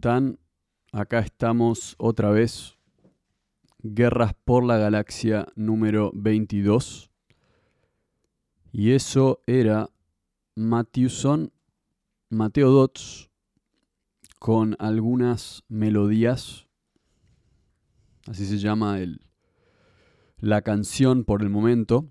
están? 0.00 0.38
Acá 0.92 1.18
estamos 1.18 1.94
otra 1.98 2.30
vez. 2.30 2.78
Guerras 3.82 4.32
por 4.46 4.64
la 4.64 4.78
Galaxia 4.78 5.46
número 5.56 6.10
22. 6.14 7.10
Y 8.72 8.92
eso 8.92 9.42
era 9.46 9.90
Matthewson, 10.56 11.52
Mateo 12.30 12.70
Dots, 12.70 13.28
con 14.38 14.74
algunas 14.78 15.64
melodías. 15.68 16.66
Así 18.26 18.46
se 18.46 18.56
llama 18.56 19.00
el, 19.00 19.20
la 20.38 20.62
canción 20.62 21.24
por 21.24 21.42
el 21.42 21.50
momento. 21.50 22.10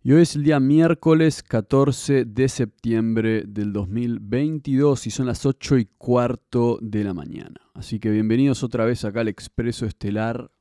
Y 0.00 0.12
hoy 0.12 0.22
es 0.22 0.36
el 0.36 0.44
día 0.44 0.60
miércoles 0.60 1.42
14 1.42 2.24
de 2.24 2.48
septiembre 2.48 3.42
del 3.48 3.72
2022 3.72 5.08
y 5.08 5.10
son 5.10 5.26
las 5.26 5.44
8 5.44 5.76
y 5.76 5.86
cuarto 5.98 6.78
de 6.80 7.02
la 7.02 7.14
mañana. 7.14 7.60
Así 7.74 7.98
que 7.98 8.08
bienvenidos 8.08 8.62
otra 8.62 8.84
vez 8.84 9.04
acá 9.04 9.22
al 9.22 9.28
Expreso 9.28 9.86
Estelar, 9.86 10.52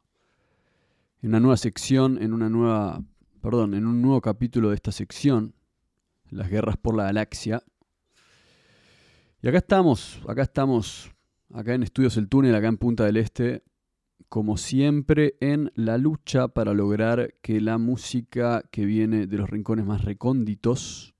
en 1.21 1.29
una 1.29 1.39
nueva 1.39 1.57
sección, 1.57 2.17
en 2.19 2.33
una 2.33 2.49
nueva, 2.49 3.03
perdón, 3.39 3.75
en 3.75 3.85
un 3.85 4.01
nuevo 4.01 4.21
capítulo 4.21 4.69
de 4.69 4.75
esta 4.75 4.91
sección, 4.91 5.53
las 6.31 6.49
guerras 6.49 6.77
por 6.77 6.97
la 6.97 7.03
galaxia. 7.03 7.61
Y 9.43 9.49
acá 9.49 9.59
estamos, 9.59 10.19
acá 10.27 10.41
estamos, 10.41 11.11
acá 11.53 11.75
en 11.75 11.83
Estudios 11.83 12.17
El 12.17 12.27
Túnel, 12.27 12.55
acá 12.55 12.69
en 12.69 12.77
Punta 12.77 13.05
del 13.05 13.17
Este, 13.17 13.61
como 14.29 14.57
siempre, 14.57 15.35
en 15.39 15.71
la 15.75 15.97
lucha 15.97 16.49
para 16.49 16.73
lograr 16.73 17.35
que 17.41 17.61
la 17.61 17.77
música 17.77 18.63
que 18.71 18.85
viene 18.85 19.27
de 19.27 19.37
los 19.37 19.49
rincones 19.49 19.85
más 19.85 20.03
recónditos 20.03 21.15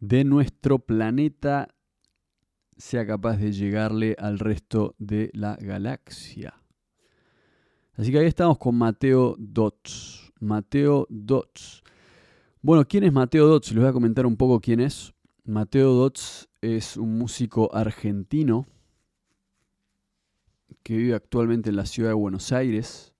de 0.00 0.24
nuestro 0.24 0.78
planeta 0.78 1.68
sea 2.76 3.06
capaz 3.06 3.36
de 3.36 3.52
llegarle 3.52 4.16
al 4.18 4.38
resto 4.38 4.94
de 4.98 5.30
la 5.32 5.56
galaxia. 5.56 6.54
Así 7.94 8.10
que 8.10 8.18
ahí 8.18 8.26
estamos 8.26 8.58
con 8.58 8.74
Mateo 8.74 9.36
Dots. 9.38 10.32
Mateo 10.40 11.06
Dots. 11.08 11.82
Bueno, 12.60 12.86
¿quién 12.86 13.04
es 13.04 13.12
Mateo 13.12 13.46
Dots? 13.46 13.70
Les 13.72 13.80
voy 13.80 13.88
a 13.88 13.92
comentar 13.92 14.26
un 14.26 14.36
poco 14.36 14.60
quién 14.60 14.80
es. 14.80 15.14
Mateo 15.44 15.92
Dots 15.92 16.48
es 16.60 16.96
un 16.96 17.18
músico 17.18 17.72
argentino 17.74 18.66
que 20.84 20.96
vive 20.96 21.14
actualmente 21.14 21.70
en 21.70 21.76
la 21.76 21.86
ciudad 21.86 22.10
de 22.10 22.14
Buenos 22.14 22.52
Aires. 22.52 23.14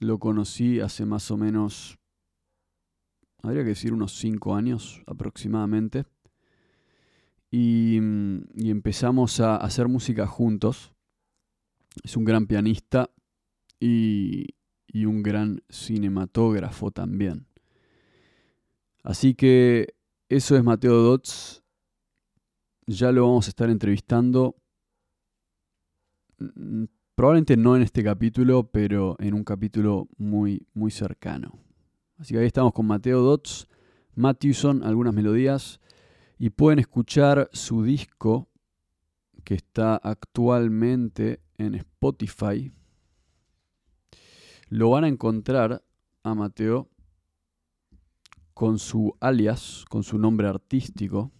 Lo 0.00 0.18
conocí 0.18 0.78
hace 0.78 1.06
más 1.06 1.30
o 1.30 1.38
menos, 1.38 1.98
habría 3.42 3.62
que 3.62 3.70
decir 3.70 3.92
unos 3.92 4.12
cinco 4.12 4.54
años 4.54 5.02
aproximadamente. 5.06 6.04
Y, 7.50 7.96
empezamos 7.96 9.40
a 9.40 9.56
hacer 9.56 9.88
música 9.88 10.26
juntos. 10.26 10.92
Es 12.04 12.16
un 12.16 12.24
gran 12.24 12.46
pianista 12.46 13.10
y, 13.80 14.54
y 14.86 15.06
un 15.06 15.22
gran 15.22 15.62
cinematógrafo 15.68 16.92
también. 16.92 17.46
Así 19.02 19.34
que 19.34 19.94
eso 20.28 20.54
es 20.54 20.62
Mateo 20.62 20.96
Dots. 20.96 21.64
Ya 22.86 23.10
lo 23.10 23.26
vamos 23.26 23.46
a 23.46 23.50
estar 23.50 23.70
entrevistando 23.70 24.59
Mm, 24.59 24.59
probablemente 27.14 27.56
no 27.56 27.76
en 27.76 27.82
este 27.82 28.02
capítulo, 28.02 28.70
pero 28.70 29.16
en 29.18 29.34
un 29.34 29.44
capítulo 29.44 30.08
muy, 30.16 30.66
muy 30.74 30.90
cercano. 30.90 31.58
Así 32.16 32.34
que 32.34 32.40
ahí 32.40 32.46
estamos 32.46 32.72
con 32.72 32.86
Mateo 32.86 33.20
Dots, 33.20 33.68
Matthewson, 34.14 34.82
algunas 34.82 35.14
melodías, 35.14 35.80
y 36.38 36.50
pueden 36.50 36.78
escuchar 36.78 37.50
su 37.52 37.82
disco 37.82 38.48
que 39.44 39.54
está 39.54 39.96
actualmente 39.96 41.40
en 41.58 41.74
Spotify. 41.74 42.72
Lo 44.68 44.90
van 44.90 45.04
a 45.04 45.08
encontrar 45.08 45.84
a 46.22 46.34
Mateo 46.34 46.88
con 48.54 48.78
su 48.78 49.16
alias, 49.20 49.84
con 49.88 50.02
su 50.02 50.18
nombre 50.18 50.46
artístico, 50.46 51.32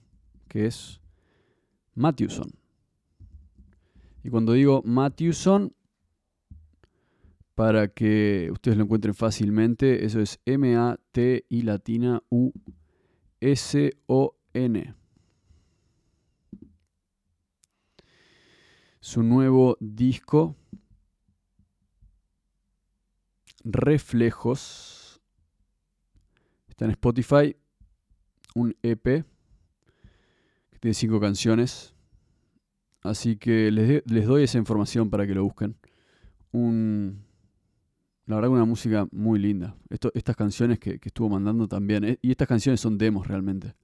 que 0.48 0.66
es 0.66 1.00
Matthewson. 1.94 2.59
Y 4.22 4.30
cuando 4.30 4.52
digo 4.52 4.82
Matthewson, 4.84 5.74
para 7.54 7.88
que 7.88 8.48
ustedes 8.52 8.76
lo 8.76 8.84
encuentren 8.84 9.14
fácilmente, 9.14 10.04
eso 10.04 10.20
es 10.20 10.40
M-A-T 10.44 11.46
y 11.48 11.62
latina 11.62 12.22
U-S-O-N. 12.30 12.54
Su 19.00 19.22
nuevo 19.22 19.76
disco, 19.80 20.56
Reflejos, 23.62 25.20
está 26.68 26.86
en 26.86 26.92
Spotify, 26.92 27.56
un 28.54 28.74
EP 28.82 29.02
que 29.04 30.78
tiene 30.80 30.94
cinco 30.94 31.20
canciones 31.20 31.94
Así 33.02 33.36
que 33.36 33.70
les, 33.70 34.26
doy 34.26 34.44
esa 34.44 34.58
información 34.58 35.08
para 35.08 35.26
que 35.26 35.34
lo 35.34 35.44
busquen. 35.44 35.76
Un, 36.52 37.22
la 38.26 38.36
verdad, 38.36 38.50
una 38.50 38.64
música 38.64 39.08
muy 39.10 39.38
linda. 39.38 39.74
estas 39.88 40.36
canciones 40.36 40.78
que, 40.78 41.00
estuvo 41.02 41.28
mandando 41.28 41.66
también. 41.66 42.04
Eh, 42.04 42.18
y 42.20 42.30
estas 42.30 42.48
canciones 42.48 42.80
son 42.80 42.98
demos 42.98 43.26
realmente. 43.26 43.74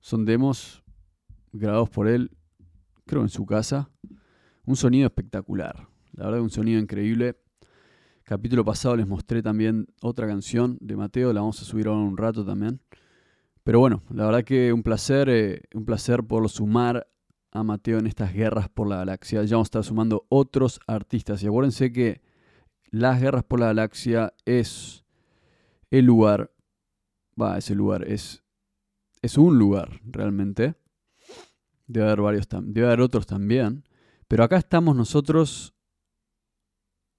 Son 0.00 0.24
demos 0.24 0.82
grabados 1.52 1.90
por 1.90 2.08
él, 2.08 2.30
creo 3.06 3.22
en 3.22 3.28
su 3.28 3.46
casa. 3.46 3.88
Un 4.64 4.76
sonido 4.76 5.06
espectacular. 5.06 5.88
La 6.12 6.26
verdad, 6.26 6.40
un 6.40 6.50
sonido 6.50 6.80
increíble. 6.80 7.36
Capítulo 8.24 8.64
pasado 8.64 8.96
les 8.96 9.06
mostré 9.06 9.42
también 9.42 9.86
otra 10.00 10.26
canción 10.26 10.76
de 10.80 10.96
Mateo. 10.96 11.32
La 11.32 11.40
vamos 11.40 11.60
a 11.62 11.64
subir 11.64 11.86
ahora 11.86 12.00
un 12.00 12.16
rato 12.16 12.44
también. 12.44 12.80
Pero 13.62 13.78
bueno, 13.78 14.02
la 14.10 14.24
verdad 14.26 14.42
que 14.42 14.72
un 14.72 14.82
placer, 14.82 15.28
eh, 15.28 15.62
un 15.74 15.84
placer 15.84 16.24
por 16.24 16.48
sumar 16.48 17.06
a 17.52 17.62
Mateo 17.62 17.98
en 17.98 18.06
estas 18.06 18.32
guerras 18.32 18.68
por 18.68 18.88
la 18.88 18.96
galaxia. 18.96 19.44
Ya 19.44 19.56
vamos 19.56 19.66
a 19.66 19.68
estar 19.68 19.84
sumando 19.84 20.26
otros 20.30 20.80
artistas. 20.86 21.42
Y 21.42 21.46
acuérdense 21.46 21.92
que 21.92 22.22
las 22.90 23.20
guerras 23.20 23.44
por 23.44 23.60
la 23.60 23.66
galaxia 23.66 24.32
es 24.46 25.04
el 25.90 26.06
lugar, 26.06 26.50
va, 27.40 27.58
ese 27.58 27.74
lugar, 27.74 28.08
es, 28.08 28.42
es 29.20 29.36
un 29.36 29.58
lugar 29.58 30.00
realmente. 30.04 30.74
Debe 31.86 32.06
haber 32.06 32.22
varios, 32.22 32.48
debe 32.48 32.86
haber 32.86 33.02
otros 33.02 33.26
también. 33.26 33.84
Pero 34.28 34.44
acá 34.44 34.56
estamos 34.56 34.96
nosotros 34.96 35.74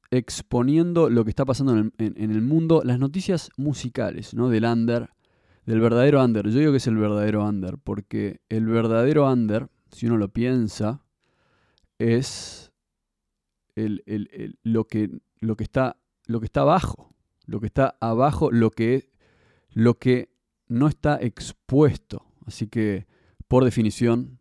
exponiendo 0.09 1.09
lo 1.09 1.23
que 1.23 1.29
está 1.29 1.45
pasando 1.45 1.73
en 1.73 1.93
el, 1.97 2.13
en 2.17 2.31
el 2.31 2.41
mundo, 2.41 2.81
las 2.83 2.97
noticias 2.97 3.51
musicales, 3.55 4.33
¿no? 4.33 4.49
Del 4.49 4.65
under, 4.65 5.09
del 5.65 5.79
verdadero 5.79 6.23
under. 6.23 6.49
Yo 6.49 6.59
digo 6.59 6.71
que 6.71 6.77
es 6.77 6.87
el 6.87 6.97
verdadero 6.97 7.45
under, 7.45 7.77
porque 7.77 8.41
el 8.49 8.65
verdadero 8.65 9.31
under 9.31 9.69
si 9.93 10.07
uno 10.07 10.17
lo 10.17 10.29
piensa, 10.29 11.03
es 11.97 12.71
lo, 13.75 14.85
que, 14.85 15.09
lo, 15.39 15.55
que 15.55 15.63
está, 15.63 15.97
lo 16.25 16.39
que 16.39 16.45
está 16.45 16.61
abajo, 16.61 17.13
lo 17.45 17.59
que 17.59 17.67
está 17.67 17.97
abajo, 17.99 18.51
lo 18.51 18.71
que, 18.71 19.09
lo 19.71 19.97
que 19.97 20.33
no 20.67 20.87
está 20.87 21.17
expuesto. 21.21 22.25
Así 22.45 22.67
que, 22.67 23.07
por 23.47 23.63
definición, 23.63 24.39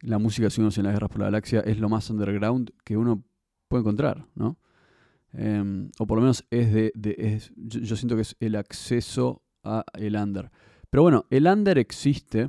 la 0.00 0.18
música 0.18 0.48
que 0.48 0.60
uno 0.60 0.70
en 0.74 0.84
las 0.84 0.92
guerras 0.92 1.10
por 1.10 1.20
la 1.20 1.26
galaxia 1.26 1.60
es 1.60 1.78
lo 1.78 1.88
más 1.88 2.10
underground 2.10 2.70
que 2.84 2.96
uno 2.96 3.24
puede 3.68 3.80
encontrar, 3.80 4.26
¿no? 4.34 4.58
Em, 5.32 5.90
o 5.98 6.06
por 6.06 6.16
lo 6.16 6.22
menos 6.22 6.44
es 6.50 6.72
de, 6.72 7.42
yo, 7.56 7.96
siento 7.96 8.14
que 8.14 8.22
es 8.22 8.36
el 8.40 8.56
acceso 8.56 9.42
a 9.62 9.84
el 9.94 10.16
under. 10.16 10.50
Pero 10.88 11.02
bueno, 11.02 11.26
el 11.30 11.46
under 11.46 11.78
existe 11.78 12.48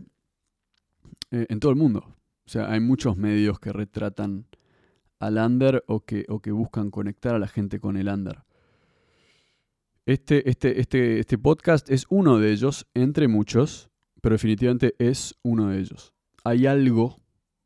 eh, 1.32 1.46
en 1.50 1.60
todo 1.60 1.72
el 1.72 1.78
mundo. 1.78 2.17
O 2.48 2.50
sea, 2.50 2.72
hay 2.72 2.80
muchos 2.80 3.18
medios 3.18 3.60
que 3.60 3.74
retratan 3.74 4.46
al 5.20 5.38
under 5.38 5.84
o 5.86 6.00
que, 6.00 6.26
o 6.30 6.40
que 6.40 6.54
buscan 6.54 6.92
conectar 6.92 7.36
a 7.36 7.40
la 7.40 7.50
gente 7.50 7.82
con 7.82 7.98
el 7.98 8.08
under. 8.08 8.46
Este, 10.06 10.50
este, 10.50 10.80
este, 10.80 11.20
este 11.20 11.38
podcast 11.38 11.90
es 11.90 12.06
uno 12.10 12.40
de 12.40 12.54
ellos, 12.54 12.88
entre 12.94 13.28
muchos, 13.28 13.90
pero 14.22 14.36
definitivamente 14.36 14.96
es 14.98 15.36
uno 15.44 15.68
de 15.68 15.80
ellos. 15.80 16.14
Hay 16.46 16.68
algo 16.68 17.20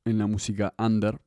en 0.04 0.18
la 0.18 0.26
música 0.26 0.74
under 0.80 1.22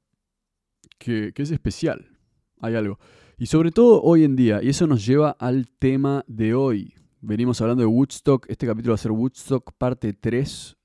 que, 0.98 1.32
que 1.32 1.42
es 1.42 1.52
especial. 1.52 2.18
Hay 2.60 2.74
algo. 2.74 2.98
Y 3.38 3.46
sobre 3.46 3.70
todo 3.70 4.02
hoy 4.02 4.24
en 4.24 4.34
día, 4.34 4.64
y 4.64 4.70
eso 4.70 4.88
nos 4.88 5.06
lleva 5.06 5.30
al 5.30 5.68
tema 5.68 6.24
de 6.26 6.54
hoy. 6.54 6.92
Venimos 7.20 7.60
hablando 7.60 7.82
de 7.82 7.86
Woodstock, 7.86 8.46
este 8.48 8.66
capítulo 8.66 8.94
va 8.94 8.96
a 8.96 8.98
ser 8.98 9.12
Woodstock 9.12 9.72
parte 9.78 10.12
3, 10.12 10.76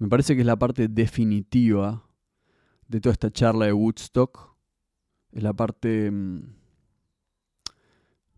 me 0.00 0.08
parece 0.08 0.34
que 0.34 0.40
es 0.40 0.46
la 0.46 0.58
parte 0.58 0.88
definitiva 0.88 2.04
de 2.88 3.00
toda 3.00 3.12
esta 3.12 3.30
charla 3.30 3.66
de 3.66 3.72
Woodstock. 3.72 4.56
Es 5.30 5.42
la 5.42 5.52
parte... 5.52 6.10
Mm, 6.10 6.56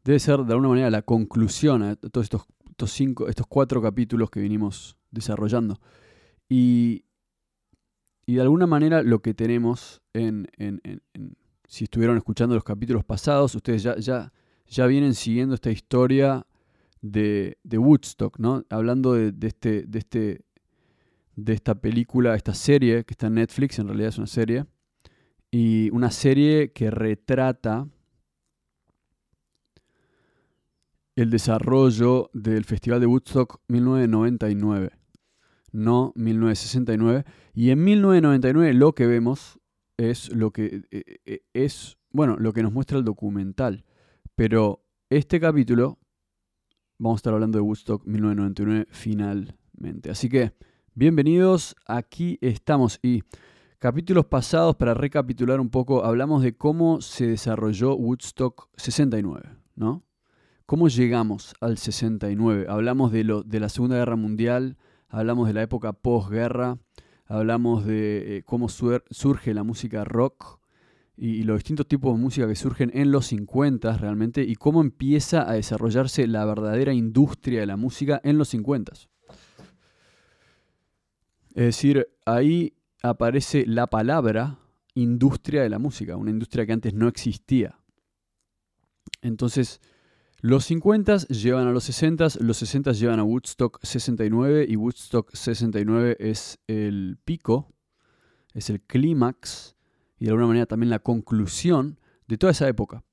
debe 0.05 0.19
ser 0.19 0.41
de 0.41 0.53
alguna 0.53 0.69
manera 0.69 0.91
la 0.91 1.03
conclusión 1.03 1.83
a 1.83 1.97
todos 1.97 2.25
estos 2.25 2.47
estos, 2.73 2.91
cinco, 2.91 3.29
estos 3.29 3.47
cuatro 3.47 3.81
capítulos 3.81 4.31
que 4.31 4.41
vinimos 4.41 4.97
desarrollando. 5.11 5.81
Y, 6.49 7.05
y 8.27 8.35
de 8.35 8.43
alguna 8.43 8.67
manera 8.67 9.03
lo 9.03 9.23
que 9.23 9.35
tenemos 9.35 10.03
en, 10.13 10.49
si 11.69 11.85
estuvieron 11.85 12.17
escuchando 12.17 12.55
los 12.55 12.65
capítulos 12.65 13.05
pasados, 13.05 13.55
ustedes 13.55 13.83
ya, 13.83 13.97
ya, 13.97 14.33
ya 14.67 14.87
vienen 14.87 15.15
siguiendo 15.15 15.55
esta 15.55 15.71
historia 15.71 16.47
de, 17.01 17.59
de 17.63 17.79
Woodstock, 17.79 18.39
¿no? 18.39 18.65
Hablando 18.69 19.13
de, 19.15 19.33
este, 19.47 19.85
de, 19.85 19.99
este, 19.99 20.41
de 21.37 21.53
esta 21.53 21.75
película, 21.75 22.35
esta 22.35 22.55
serie 22.55 23.05
que 23.05 23.15
está 23.15 23.29
en 23.29 23.35
Netflix, 23.35 23.79
en 23.79 23.87
realidad 23.87 24.11
es 24.11 24.19
una 24.19 24.27
serie, 24.27 24.67
y 25.51 25.91
una 25.91 26.11
serie 26.11 26.73
que 26.73 26.91
retrata 26.91 27.87
el 31.15 31.31
desarrollo 31.31 32.31
del 32.33 32.65
Festival 32.65 33.01
de 33.01 33.07
Woodstock 33.07 33.61
1999, 33.69 34.91
no 35.73 36.13
1969. 36.17 37.25
Y 37.55 37.71
en 37.71 37.85
1999 37.85 38.75
lo 38.75 38.95
que 38.95 39.07
vemos 39.07 39.61
es 39.99 40.35
lo 40.35 40.53
que 40.53 40.83
eh, 40.91 41.21
eh, 41.27 41.41
es, 41.53 41.99
bueno, 42.11 42.37
lo 42.39 42.53
que 42.53 42.63
nos 42.63 42.73
muestra 42.73 42.99
el 42.99 43.05
documental. 43.05 43.85
Pero 44.35 44.85
este 45.11 45.39
capítulo 45.39 45.99
vamos 46.99 47.19
a 47.19 47.21
estar 47.21 47.35
hablando 47.35 47.59
de 47.59 47.63
Woodstock 47.63 48.07
1999 48.07 48.87
finalmente. 48.91 50.11
Así 50.11 50.29
que 50.29 50.53
bienvenidos, 50.95 51.75
aquí 51.87 52.39
estamos 52.43 52.99
y 53.03 53.23
capítulos 53.79 54.27
pasados 54.27 54.77
para 54.77 54.93
recapitular 54.95 55.59
un 55.59 55.71
poco 55.71 56.05
hablamos 56.05 56.43
de 56.43 56.55
cómo 56.55 57.01
se 57.01 57.27
desarrolló 57.27 57.95
Woodstock 57.95 58.69
69, 58.77 59.57
¿no? 59.75 60.05
¿Cómo 60.67 60.89
llegamos 60.89 61.55
al 61.61 61.79
69? 61.79 62.67
Hablamos 62.69 63.11
de, 63.11 63.25
lo, 63.25 63.43
de 63.43 63.61
la 63.61 63.69
Segunda 63.69 63.97
Guerra 63.97 64.17
Mundial, 64.17 64.77
hablamos 65.09 65.49
de 65.49 65.55
la 65.55 65.63
época 65.63 65.93
posguerra, 65.93 66.79
hablamos 67.27 67.85
de 67.87 68.39
eh, 68.39 68.43
cómo 68.45 68.69
surge 68.69 69.55
la 69.55 69.63
música 69.63 70.05
rock 70.05 70.61
y, 71.17 71.43
los 71.45 71.59
distintos 71.59 71.89
tipos 71.89 72.15
de 72.15 72.23
música 72.23 72.47
que 72.47 72.55
surgen 72.55 72.91
en 72.95 73.11
los 73.11 73.27
50 73.27 73.97
realmente 73.97 74.43
y 74.43 74.57
cómo 74.57 74.81
empieza 74.81 75.49
a 75.49 75.55
desarrollarse 75.55 76.27
la 76.27 76.45
verdadera 76.45 76.93
industria 76.93 77.61
de 77.61 77.67
la 77.67 77.77
música 77.77 78.21
en 78.25 78.39
los 78.39 78.49
50. 78.49 78.93
Es 81.55 81.65
decir, 81.65 82.09
ahí 82.25 82.75
aparece 83.03 83.67
la 83.67 83.87
palabra 83.89 84.59
industria 84.95 85.63
de 85.63 85.69
la 85.69 85.79
música, 85.79 86.17
una 86.17 86.31
industria 86.31 86.67
que 86.67 86.73
antes 86.73 86.95
no 86.95 87.09
existía. 87.09 87.79
Entonces, 89.21 89.81
los 90.41 90.65
50 90.65 91.29
llevan 91.29 91.69
a 91.69 91.73
los 91.73 91.85
60, 91.85 92.29
los 92.41 92.57
60 92.57 92.93
llevan 92.93 93.21
a 93.21 93.25
Woodstock 93.25 93.79
69 93.83 94.67
y 94.69 94.77
Woodstock 94.77 95.31
69 95.33 96.17
es 96.19 96.59
el 96.67 97.19
pico, 97.25 97.73
es 98.53 98.69
el 98.69 98.81
clímax 98.81 99.77
y 100.19 100.25
de 100.25 100.31
alguna 100.31 100.49
manera 100.49 100.67
también 100.67 100.91
la 100.91 100.99
conclusión 100.99 102.01
de 102.27 102.39
toda 102.39 102.51
esa 102.51 102.69
época. 102.69 103.05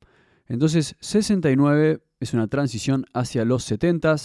Entonces 0.48 0.96
69 1.02 2.02
es 2.20 2.34
una 2.34 2.48
transición 2.48 3.06
hacia 3.14 3.46
los 3.46 3.64
70 3.64 4.16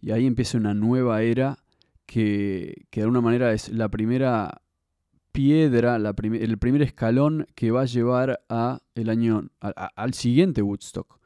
y 0.00 0.12
ahí 0.12 0.26
empieza 0.26 0.58
una 0.58 0.74
nueva 0.74 1.22
era 1.22 1.61
que, 2.06 2.86
de 2.90 3.02
alguna 3.02 3.20
manera 3.20 3.52
es 3.52 3.68
la 3.70 3.88
primera 3.88 4.62
piedra, 5.32 5.96
el 5.96 6.58
primer 6.58 6.82
escalón 6.82 7.46
que 7.54 7.70
va 7.70 7.82
a 7.82 7.86
llevar 7.86 8.40
a 8.48 8.80
el 8.94 9.08
año, 9.08 9.48
al 9.60 10.14
siguiente 10.14 10.62
Woodstock 10.62 11.22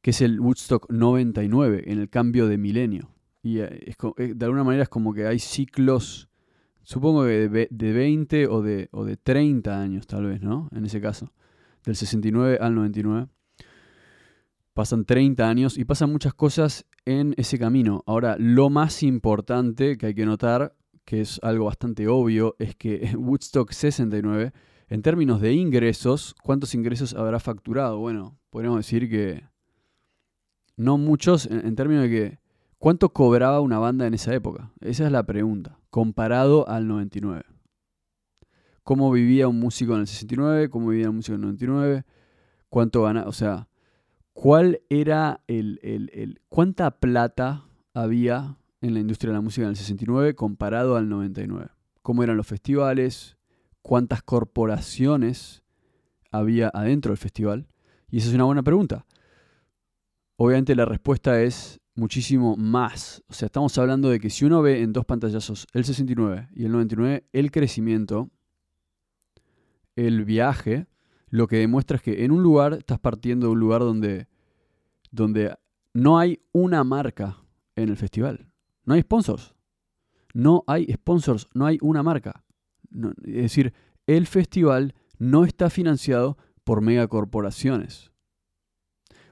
que 0.00 0.10
es 0.10 0.20
el 0.22 0.40
Woodstock 0.40 0.90
99, 0.90 1.84
en 1.86 1.98
el 1.98 2.08
cambio 2.08 2.46
de 2.48 2.58
milenio. 2.58 3.10
Y 3.42 3.58
eh, 3.58 3.94
eh, 4.16 4.34
de 4.34 4.44
alguna 4.44 4.64
manera 4.64 4.84
es 4.84 4.88
como 4.88 5.12
que 5.12 5.26
hay 5.26 5.38
ciclos, 5.38 6.28
supongo 6.82 7.24
que 7.24 7.48
de, 7.70 7.92
20 7.92 8.46
o 8.48 8.62
de, 8.62 8.88
o 8.92 9.04
de 9.04 9.16
30 9.16 9.80
años 9.80 10.06
tal 10.06 10.26
vez, 10.26 10.42
¿no? 10.42 10.68
En 10.72 10.84
ese 10.84 11.00
caso, 11.00 11.32
del 11.84 11.96
69 11.96 12.58
al 12.60 12.74
99. 12.74 13.28
Pasan 14.74 15.04
30 15.04 15.48
años 15.48 15.76
y 15.76 15.84
pasan 15.84 16.12
muchas 16.12 16.34
cosas 16.34 16.86
en 17.04 17.34
ese 17.36 17.58
camino. 17.58 18.02
Ahora, 18.06 18.36
lo 18.38 18.70
más 18.70 19.02
importante 19.02 19.98
que 19.98 20.06
hay 20.06 20.14
que 20.14 20.26
notar, 20.26 20.76
que 21.04 21.20
es 21.20 21.40
algo 21.42 21.64
bastante 21.66 22.06
obvio, 22.08 22.54
es 22.58 22.76
que 22.76 23.14
Woodstock 23.18 23.72
69, 23.72 24.52
en 24.88 25.02
términos 25.02 25.40
de 25.40 25.52
ingresos, 25.52 26.34
¿cuántos 26.42 26.74
ingresos 26.74 27.14
habrá 27.14 27.40
facturado? 27.40 27.98
Bueno, 27.98 28.38
podríamos 28.50 28.78
decir 28.78 29.08
que 29.08 29.44
no 30.76 30.98
muchos 30.98 31.46
en, 31.46 31.74
términos 31.76 32.04
de 32.04 32.10
que 32.10 32.38
¿cuánto 32.78 33.12
cobraba 33.12 33.60
una 33.60 33.78
banda 33.78 34.06
en 34.06 34.14
esa 34.14 34.34
época? 34.34 34.72
Esa 34.80 35.06
es 35.06 35.12
la 35.12 35.24
pregunta, 35.24 35.78
comparado 35.90 36.68
al 36.68 36.88
99. 36.88 37.42
¿Cómo 38.82 39.12
vivía 39.12 39.46
un 39.46 39.60
músico 39.60 39.94
en 39.94 40.00
el 40.00 40.06
69? 40.06 40.70
¿Cómo 40.70 40.88
vivía 40.88 41.10
un 41.10 41.16
músico 41.16 41.34
en 41.34 41.40
el 41.40 41.46
99? 41.48 42.04
¿Cuánto 42.68 43.02
ganaba? 43.02 43.28
O 43.28 43.32
sea, 43.32 43.68
¿cuál 44.32 44.80
era 44.88 45.42
el, 45.46 45.80
el, 45.82 46.10
el, 46.14 46.40
cuánta 46.48 46.90
plata 46.98 47.64
había 47.94 48.56
en 48.80 48.94
la 48.94 49.00
industria 49.00 49.30
de 49.30 49.38
la 49.38 49.42
música 49.42 49.64
en 49.64 49.70
el 49.70 49.76
69 49.76 50.34
comparado 50.34 50.96
al 50.96 51.08
99? 51.08 51.68
¿Cómo 52.02 52.22
eran 52.22 52.36
los 52.36 52.46
festivales? 52.46 53.36
¿Cuántas 53.82 54.22
corporaciones 54.22 55.62
había 56.30 56.70
adentro 56.72 57.10
del 57.10 57.18
festival? 57.18 57.68
Y 58.10 58.18
esa 58.18 58.28
es 58.28 58.34
una 58.34 58.44
buena 58.44 58.62
pregunta. 58.62 59.06
Obviamente 60.36 60.74
la 60.74 60.86
respuesta 60.86 61.42
es 61.42 61.80
muchísimo 61.94 62.56
más. 62.56 63.22
O 63.28 63.34
sea, 63.34 63.46
estamos 63.46 63.76
hablando 63.78 64.08
de 64.08 64.18
que 64.18 64.30
si 64.30 64.44
uno 64.44 64.62
ve 64.62 64.82
en 64.82 64.92
dos 64.92 65.04
pantallazos 65.04 65.66
el 65.72 65.84
69 65.84 66.48
y 66.54 66.64
el 66.64 66.72
99, 66.72 67.24
el 67.32 67.50
crecimiento, 67.50 68.30
el 69.96 70.24
viaje, 70.24 70.86
lo 71.30 71.46
que 71.46 71.56
demuestra 71.56 71.96
es 71.96 72.02
que 72.02 72.24
en 72.24 72.32
un 72.32 72.42
lugar 72.42 72.74
estás 72.74 72.98
partiendo 72.98 73.46
de 73.46 73.52
un 73.52 73.60
lugar 73.60 73.80
donde, 73.80 74.26
donde 75.10 75.54
no 75.94 76.18
hay 76.18 76.42
una 76.52 76.84
marca 76.84 77.38
en 77.76 77.88
el 77.88 77.96
festival. 77.96 78.48
No 78.84 78.94
hay 78.94 79.02
sponsors. 79.02 79.54
No 80.34 80.64
hay 80.66 80.86
sponsors, 80.92 81.48
no 81.54 81.66
hay 81.66 81.78
una 81.80 82.02
marca. 82.02 82.44
es 83.24 83.42
decir, 83.42 83.72
el 84.06 84.26
festival 84.26 84.94
no 85.18 85.44
está 85.44 85.70
financiado 85.70 86.36
por 86.64 86.82
megacorporaciones. 86.82 88.10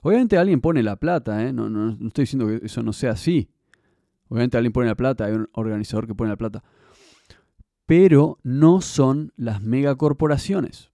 Obviamente 0.03 0.39
alguien 0.39 0.61
pone 0.61 0.83
la 0.83 0.97
plata, 0.97 1.45
¿eh? 1.45 1.53
no, 1.53 1.69
no, 1.69 1.91
estoy 2.07 2.23
diciendo 2.23 2.47
que 2.47 2.65
eso 2.65 2.83
no 2.83 2.93
sea 2.93 3.13
así. 3.13 3.51
Obviamente 4.29 4.57
alguien 4.57 4.73
pone 4.73 4.89
la 4.89 4.95
plata, 4.95 5.25
hay 5.25 5.33
un 5.33 5.49
organizador 5.53 6.07
que 6.07 6.15
pone 6.15 6.31
la 6.31 6.37
plata. 6.37 6.63
Pero 7.87 8.39
no 8.43 8.81
son 8.81 9.33
las 9.37 9.63
megacorporaciones. 9.63 10.93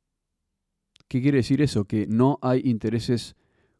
¿Qué 1.08 1.22
quiere 1.22 1.38
decir 1.38 1.62
eso? 1.62 1.84
Que 1.84 2.06
no 2.06 2.38
hay 2.42 2.60
intereses 2.64 3.36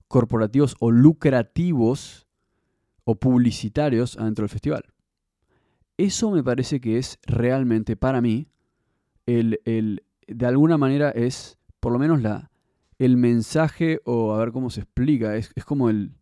corporativos 0.09 0.77
o 0.81 0.91
lucrativos 0.91 2.27
o 3.05 3.17
publicitarios 3.17 4.17
adentro 4.17 4.45
del 4.45 4.51
festival. 4.51 4.85
Eso 5.97 6.31
me 6.31 6.43
parece 6.43 6.81
que 6.81 6.99
es 6.99 7.19
realmente 7.27 7.97
para 7.97 8.21
mí, 8.21 8.49
el, 9.27 9.61
el, 9.65 10.05
de 10.27 10.47
alguna 10.47 10.77
manera 10.77 11.11
es 11.11 11.59
por 11.81 11.93
lo 11.93 11.99
menos 11.99 12.21
la, 12.23 12.51
el 12.99 13.17
mensaje, 13.17 14.01
o 14.05 14.33
a 14.35 14.39
ver 14.39 14.53
cómo 14.53 14.71
se 14.71 14.81
explica, 14.81 15.37
es, 15.37 15.53
como 15.65 15.91
el... 15.91 16.13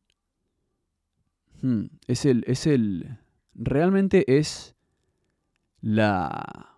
Hmm, 1.60 1.84
es 2.06 2.24
el... 2.24 2.44
Es 2.46 2.66
el... 2.66 3.18
Realmente 3.54 4.38
es 4.38 4.74
la... 5.80 6.71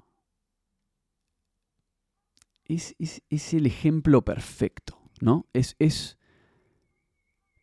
Es, 2.67 2.95
es, 2.99 3.55
el 3.55 3.67
ejemplo 3.67 4.25
perfecto, 4.25 4.99
¿no? 5.21 5.47
Es, 5.53 5.77
es, 5.79 6.19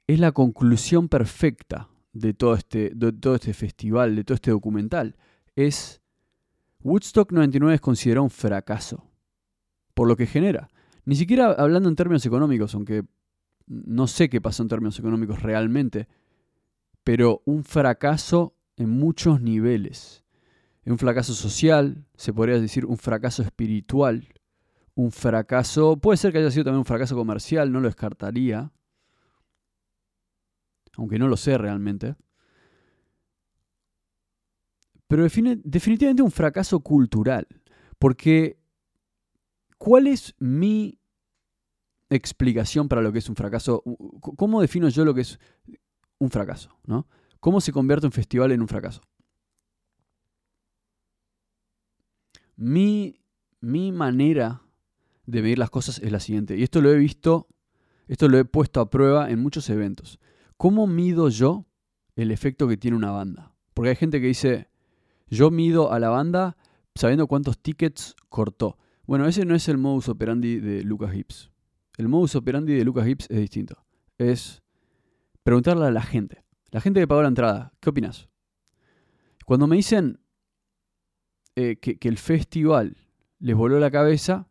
es 0.07 0.19
la 0.19 0.31
conclusión 0.31 1.09
perfecta 1.09 1.89
de 2.13 2.33
todo, 2.33 2.53
este, 2.55 2.91
de 2.93 3.11
todo 3.11 3.35
este 3.35 3.53
festival, 3.53 4.15
de 4.15 4.23
todo 4.23 4.35
este 4.35 4.51
documental. 4.51 5.15
Es 5.55 6.01
Woodstock 6.83 7.31
99 7.31 7.75
es 7.75 7.81
considerado 7.81 8.23
un 8.23 8.29
fracaso 8.29 9.07
por 9.93 10.07
lo 10.07 10.15
que 10.15 10.27
genera. 10.27 10.69
Ni 11.05 11.15
siquiera 11.15 11.51
hablando 11.51 11.89
en 11.89 11.95
términos 11.95 12.25
económicos, 12.25 12.73
aunque 12.75 13.03
no 13.67 14.07
sé 14.07 14.29
qué 14.29 14.41
pasó 14.41 14.63
en 14.63 14.69
términos 14.69 14.99
económicos 14.99 15.41
realmente, 15.41 16.07
pero 17.03 17.41
un 17.45 17.63
fracaso 17.63 18.55
en 18.77 18.89
muchos 18.89 19.41
niveles. 19.41 20.23
Un 20.85 20.97
fracaso 20.97 21.33
social, 21.33 22.05
se 22.15 22.33
podría 22.33 22.59
decir 22.59 22.85
un 22.85 22.97
fracaso 22.97 23.43
espiritual, 23.43 24.27
un 24.95 25.11
fracaso, 25.11 25.97
puede 25.97 26.17
ser 26.17 26.31
que 26.31 26.39
haya 26.39 26.51
sido 26.51 26.65
también 26.65 26.79
un 26.79 26.85
fracaso 26.85 27.15
comercial, 27.15 27.71
no 27.71 27.79
lo 27.79 27.87
descartaría, 27.87 28.71
aunque 30.97 31.17
no 31.17 31.27
lo 31.27 31.37
sé 31.37 31.57
realmente. 31.57 32.15
Pero 35.07 35.23
definitivamente 35.23 36.21
un 36.21 36.31
fracaso 36.31 36.79
cultural, 36.79 37.47
porque 37.99 38.61
¿Cuál 39.81 40.05
es 40.05 40.35
mi 40.37 40.99
explicación 42.07 42.87
para 42.87 43.01
lo 43.01 43.11
que 43.11 43.17
es 43.17 43.27
un 43.29 43.35
fracaso? 43.35 43.81
¿Cómo 44.37 44.61
defino 44.61 44.89
yo 44.89 45.03
lo 45.03 45.15
que 45.15 45.21
es 45.21 45.39
un 46.19 46.29
fracaso? 46.29 46.77
¿no? 46.85 47.07
¿Cómo 47.39 47.59
se 47.59 47.71
convierte 47.71 48.05
un 48.05 48.11
festival 48.11 48.51
en 48.51 48.61
un 48.61 48.67
fracaso? 48.67 49.01
Mi, 52.55 53.19
mi 53.59 53.91
manera 53.91 54.61
de 55.25 55.41
medir 55.41 55.57
las 55.57 55.69
cosas 55.69 55.99
es 55.99 56.11
la 56.11 56.19
siguiente, 56.19 56.57
y 56.57 56.63
esto 56.63 56.81
lo 56.81 56.91
he 56.91 56.97
visto, 56.97 57.47
esto 58.07 58.27
lo 58.27 58.37
he 58.37 58.45
puesto 58.45 58.81
a 58.81 58.89
prueba 58.89 59.29
en 59.29 59.39
muchos 59.39 59.69
eventos. 59.69 60.19
¿Cómo 60.57 60.87
mido 60.87 61.29
yo 61.29 61.65
el 62.15 62.31
efecto 62.31 62.67
que 62.67 62.77
tiene 62.77 62.97
una 62.97 63.11
banda? 63.11 63.55
Porque 63.73 63.89
hay 63.89 63.95
gente 63.95 64.21
que 64.21 64.27
dice, 64.27 64.69
yo 65.27 65.49
mido 65.49 65.91
a 65.91 65.99
la 65.99 66.09
banda 66.09 66.57
sabiendo 66.95 67.27
cuántos 67.27 67.57
tickets 67.59 68.15
cortó. 68.29 68.77
Bueno, 69.05 69.25
ese 69.25 69.45
no 69.45 69.55
es 69.55 69.67
el 69.69 69.77
modus 69.77 70.09
operandi 70.09 70.59
de 70.59 70.83
Lucas 70.83 71.15
Hips. 71.15 71.51
El 71.97 72.07
modus 72.07 72.35
operandi 72.35 72.73
de 72.73 72.85
Lucas 72.85 73.07
Hips 73.07 73.27
es 73.29 73.39
distinto. 73.39 73.83
Es 74.17 74.61
preguntarle 75.43 75.85
a 75.85 75.91
la 75.91 76.01
gente. 76.01 76.43
La 76.69 76.81
gente 76.81 76.99
que 76.99 77.07
pagó 77.07 77.21
la 77.21 77.27
entrada, 77.27 77.73
¿qué 77.79 77.89
opinas? 77.89 78.29
Cuando 79.45 79.67
me 79.67 79.75
dicen 79.75 80.19
eh, 81.55 81.77
que, 81.77 81.97
que 81.97 82.07
el 82.07 82.17
festival 82.17 82.97
les 83.39 83.55
voló 83.55 83.79
la 83.79 83.91
cabeza, 83.91 84.47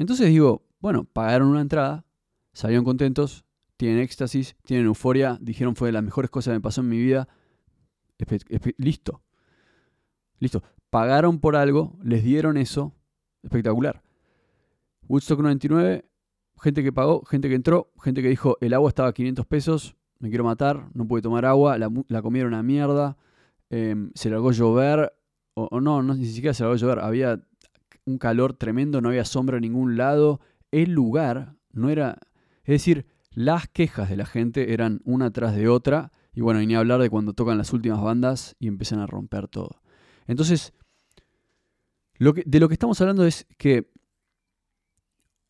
entonces 0.00 0.28
digo, 0.28 0.66
bueno, 0.80 1.04
pagaron 1.04 1.48
una 1.48 1.60
entrada, 1.60 2.06
salieron 2.54 2.84
contentos, 2.86 3.44
tienen 3.76 3.98
éxtasis, 3.98 4.56
tienen 4.64 4.86
euforia, 4.86 5.36
dijeron 5.42 5.76
fue 5.76 5.88
de 5.88 5.92
las 5.92 6.02
mejores 6.02 6.30
cosas 6.30 6.52
que 6.52 6.56
me 6.56 6.62
pasó 6.62 6.80
en 6.80 6.88
mi 6.88 6.98
vida. 6.98 7.28
listo. 8.78 9.22
Listo. 10.38 10.62
Pagaron 10.88 11.38
por 11.38 11.54
algo, 11.54 11.98
les 12.02 12.24
dieron 12.24 12.56
eso. 12.56 12.94
Espectacular. 13.42 14.02
Woodstock 15.06 15.40
99, 15.40 16.08
gente 16.62 16.82
que 16.82 16.92
pagó, 16.92 17.22
gente 17.26 17.50
que 17.50 17.54
entró, 17.54 17.92
gente 18.02 18.22
que 18.22 18.28
dijo 18.28 18.56
el 18.62 18.72
agua 18.72 18.88
estaba 18.88 19.10
a 19.10 19.12
500 19.12 19.44
pesos, 19.44 19.96
me 20.18 20.30
quiero 20.30 20.44
matar, 20.44 20.88
no 20.94 21.06
pude 21.06 21.20
tomar 21.20 21.44
agua, 21.44 21.76
la, 21.76 22.22
comieron 22.22 22.54
a 22.54 22.62
mierda, 22.62 23.18
em, 23.68 24.10
se 24.14 24.30
largó 24.30 24.48
a 24.48 24.52
llover, 24.52 25.12
o, 25.54 25.80
no, 25.80 26.02
no, 26.02 26.14
ni 26.14 26.24
siquiera 26.24 26.54
se 26.54 26.62
largó 26.62 26.76
llover, 26.76 27.00
había 27.00 27.42
un 28.10 28.18
calor 28.18 28.54
tremendo, 28.54 29.00
no 29.00 29.08
había 29.08 29.24
sombra 29.24 29.56
en 29.56 29.62
ningún 29.62 29.96
lado, 29.96 30.40
el 30.70 30.92
lugar 30.92 31.56
no 31.72 31.88
era, 31.88 32.18
es 32.64 32.72
decir, 32.72 33.06
las 33.30 33.68
quejas 33.68 34.08
de 34.08 34.16
la 34.16 34.26
gente 34.26 34.72
eran 34.72 35.00
una 35.04 35.30
tras 35.30 35.54
de 35.54 35.68
otra, 35.68 36.12
y 36.32 36.40
bueno, 36.40 36.60
y 36.60 36.66
ni 36.66 36.74
hablar 36.74 37.00
de 37.00 37.10
cuando 37.10 37.32
tocan 37.32 37.58
las 37.58 37.72
últimas 37.72 38.00
bandas 38.00 38.56
y 38.58 38.68
empiezan 38.68 39.00
a 39.00 39.06
romper 39.06 39.48
todo. 39.48 39.82
Entonces, 40.26 40.72
lo 42.18 42.34
que, 42.34 42.42
de 42.46 42.60
lo 42.60 42.68
que 42.68 42.74
estamos 42.74 43.00
hablando 43.00 43.24
es 43.24 43.46
que 43.56 43.90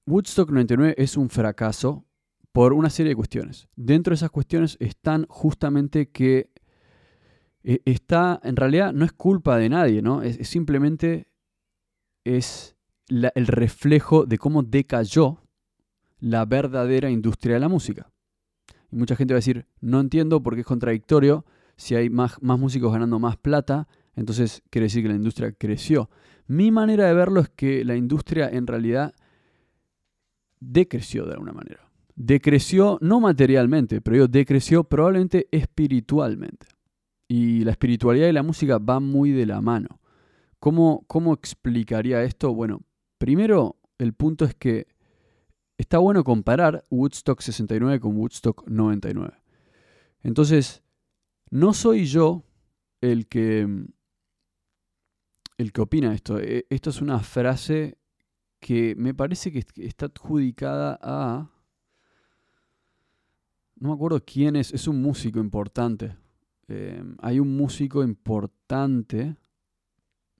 Woodstock 0.06 0.50
99 0.50 0.94
es 0.98 1.16
un 1.16 1.28
fracaso 1.28 2.04
por 2.52 2.72
una 2.72 2.90
serie 2.90 3.10
de 3.10 3.16
cuestiones. 3.16 3.68
Dentro 3.76 4.12
de 4.12 4.16
esas 4.16 4.30
cuestiones 4.30 4.76
están 4.80 5.26
justamente 5.28 6.10
que 6.10 6.50
eh, 7.62 7.80
está, 7.84 8.40
en 8.42 8.56
realidad 8.56 8.92
no 8.92 9.04
es 9.04 9.12
culpa 9.12 9.56
de 9.58 9.68
nadie, 9.68 10.02
¿no? 10.02 10.22
Es, 10.22 10.48
simplemente 10.48 11.28
es 12.24 12.76
el 13.08 13.46
reflejo 13.46 14.26
de 14.26 14.38
cómo 14.38 14.62
decayó 14.62 15.42
la 16.18 16.44
verdadera 16.44 17.10
industria 17.10 17.54
de 17.54 17.60
la 17.60 17.68
música. 17.68 18.10
Y 18.90 18.96
mucha 18.96 19.16
gente 19.16 19.34
va 19.34 19.36
a 19.36 19.40
decir, 19.40 19.66
no 19.80 20.00
entiendo 20.00 20.42
porque 20.42 20.60
es 20.60 20.66
contradictorio, 20.66 21.44
si 21.76 21.94
hay 21.94 22.10
más, 22.10 22.40
más 22.42 22.58
músicos 22.58 22.92
ganando 22.92 23.18
más 23.18 23.36
plata, 23.36 23.88
entonces 24.14 24.62
quiere 24.70 24.86
decir 24.86 25.02
que 25.02 25.08
la 25.08 25.14
industria 25.14 25.52
creció. 25.52 26.10
Mi 26.46 26.70
manera 26.70 27.06
de 27.06 27.14
verlo 27.14 27.40
es 27.40 27.48
que 27.48 27.84
la 27.84 27.96
industria 27.96 28.48
en 28.50 28.66
realidad 28.66 29.14
decreció 30.58 31.24
de 31.24 31.32
alguna 31.32 31.52
manera. 31.52 31.90
Decreció 32.16 32.98
no 33.00 33.20
materialmente, 33.20 34.00
pero 34.00 34.16
yo 34.16 34.28
decreció 34.28 34.84
probablemente 34.84 35.48
espiritualmente. 35.50 36.66
Y 37.28 37.64
la 37.64 37.70
espiritualidad 37.70 38.28
y 38.28 38.32
la 38.32 38.42
música 38.42 38.78
van 38.78 39.04
muy 39.04 39.30
de 39.30 39.46
la 39.46 39.62
mano. 39.62 39.99
¿Cómo, 40.60 41.04
cómo 41.06 41.32
explicaría 41.32 42.22
esto? 42.22 42.54
Bueno, 42.54 42.82
primero 43.18 43.76
el 43.98 44.12
punto 44.12 44.44
es 44.44 44.54
que 44.54 44.86
está 45.78 45.98
bueno 45.98 46.22
comparar 46.22 46.84
Woodstock 46.90 47.40
69 47.40 47.98
con 47.98 48.16
Woodstock 48.16 48.68
99. 48.68 49.32
Entonces, 50.22 50.82
no 51.50 51.72
soy 51.72 52.04
yo 52.04 52.44
el 53.00 53.26
que 53.26 53.66
el 55.56 55.72
que 55.72 55.80
opina 55.80 56.14
esto. 56.14 56.38
E, 56.38 56.66
esto 56.70 56.90
es 56.90 57.00
una 57.02 57.20
frase 57.20 57.98
que 58.60 58.94
me 58.96 59.14
parece 59.14 59.50
que 59.50 59.64
está 59.76 60.06
adjudicada 60.06 60.98
a 61.02 61.50
no 63.76 63.88
me 63.88 63.94
acuerdo 63.94 64.22
quién 64.24 64.56
es, 64.56 64.72
es 64.74 64.86
un 64.86 65.00
músico 65.00 65.40
importante. 65.40 66.14
Eh, 66.68 67.02
hay 67.20 67.40
un 67.40 67.56
músico 67.56 68.04
importante, 68.04 69.36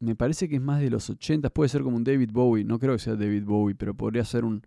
me 0.00 0.16
parece 0.16 0.48
que 0.48 0.56
es 0.56 0.62
más 0.62 0.80
de 0.80 0.90
los 0.90 1.08
80, 1.10 1.50
puede 1.50 1.68
ser 1.68 1.82
como 1.82 1.96
un 1.96 2.04
David 2.04 2.30
Bowie, 2.32 2.64
no 2.64 2.78
creo 2.78 2.94
que 2.94 2.98
sea 2.98 3.14
David 3.14 3.44
Bowie, 3.44 3.74
pero 3.74 3.94
podría 3.94 4.24
ser 4.24 4.44
un, 4.44 4.66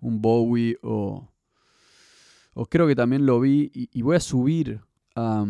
un 0.00 0.20
Bowie 0.20 0.78
o, 0.82 1.32
o 2.54 2.66
creo 2.66 2.86
que 2.86 2.94
también 2.94 3.26
lo 3.26 3.40
vi 3.40 3.70
y, 3.72 4.02
voy 4.02 4.16
a 4.16 4.20
subir 4.20 4.80
a 5.14 5.44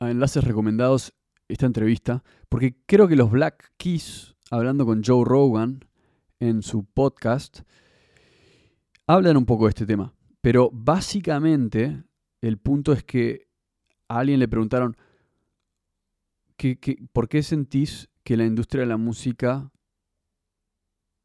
enlaces 0.00 0.44
recomendados 0.44 1.14
esta 1.48 1.66
entrevista, 1.66 2.24
porque 2.48 2.76
creo 2.86 3.06
que 3.06 3.16
los 3.16 3.30
Black 3.30 3.72
Keys, 3.76 4.34
hablando 4.50 4.86
con 4.86 5.02
Joe 5.04 5.24
Rogan 5.24 5.84
en 6.40 6.62
su 6.62 6.84
podcast, 6.84 7.60
hablan 9.06 9.36
un 9.36 9.44
poco 9.44 9.64
de 9.64 9.70
este 9.70 9.86
tema. 9.86 10.14
Pero 10.40 10.70
básicamente 10.72 12.02
el 12.40 12.58
punto 12.58 12.92
es 12.92 13.04
que 13.04 13.48
a 14.08 14.18
alguien 14.18 14.38
le 14.38 14.48
preguntaron, 14.48 14.96
por 17.12 17.28
qué 17.28 17.42
sentís 17.42 18.08
que 18.22 18.36
la 18.36 18.44
industria 18.44 18.82
de 18.82 18.86
la 18.86 18.96
música 18.96 19.70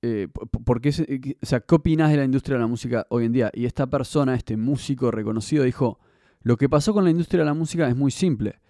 eh, 0.02 0.30
¿por 0.30 0.80
qué, 0.80 0.90
eh, 0.90 1.36
o 1.42 1.46
sea, 1.46 1.60
¿qué 1.60 1.76
opinas 1.76 2.10
de 2.12 2.18
la 2.18 2.24
industria 2.24 2.56
de 2.56 2.62
la 2.62 2.68
música 2.68 3.06
hoy 3.10 3.26
en 3.26 3.34
día? 3.34 3.52
Y 3.54 3.66
esta 3.66 3.88
persona, 3.88 4.36
este 4.36 4.56
músico 4.56 5.12
reconocido, 5.12 5.64
dijo, 5.64 6.00
lo 6.42 6.56
que 6.58 6.70
pasó 6.70 6.94
con 6.94 7.04
la 7.04 7.10
industria 7.10 7.40
de 7.40 7.46
la 7.46 7.54
música 7.54 7.88
es 7.88 7.96
muy 7.96 8.12
simple. 8.12 8.62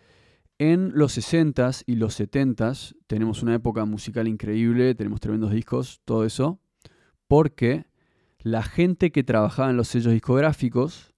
En 0.57 0.91
los 0.95 1.17
60s 1.17 1.83
y 1.85 1.95
los 1.95 2.19
70s 2.19 2.95
tenemos 3.07 3.43
una 3.43 3.55
época 3.55 3.85
musical 3.85 4.27
increíble, 4.27 4.95
tenemos 4.95 5.19
tremendos 5.19 5.51
discos, 5.51 6.01
todo 6.03 6.25
eso, 6.25 6.59
porque 7.27 7.85
la 8.39 8.63
gente 8.63 9.11
que 9.11 9.23
trabajaba 9.23 9.69
en 9.69 9.77
los 9.77 9.87
sellos 9.87 10.11
discográficos, 10.11 11.13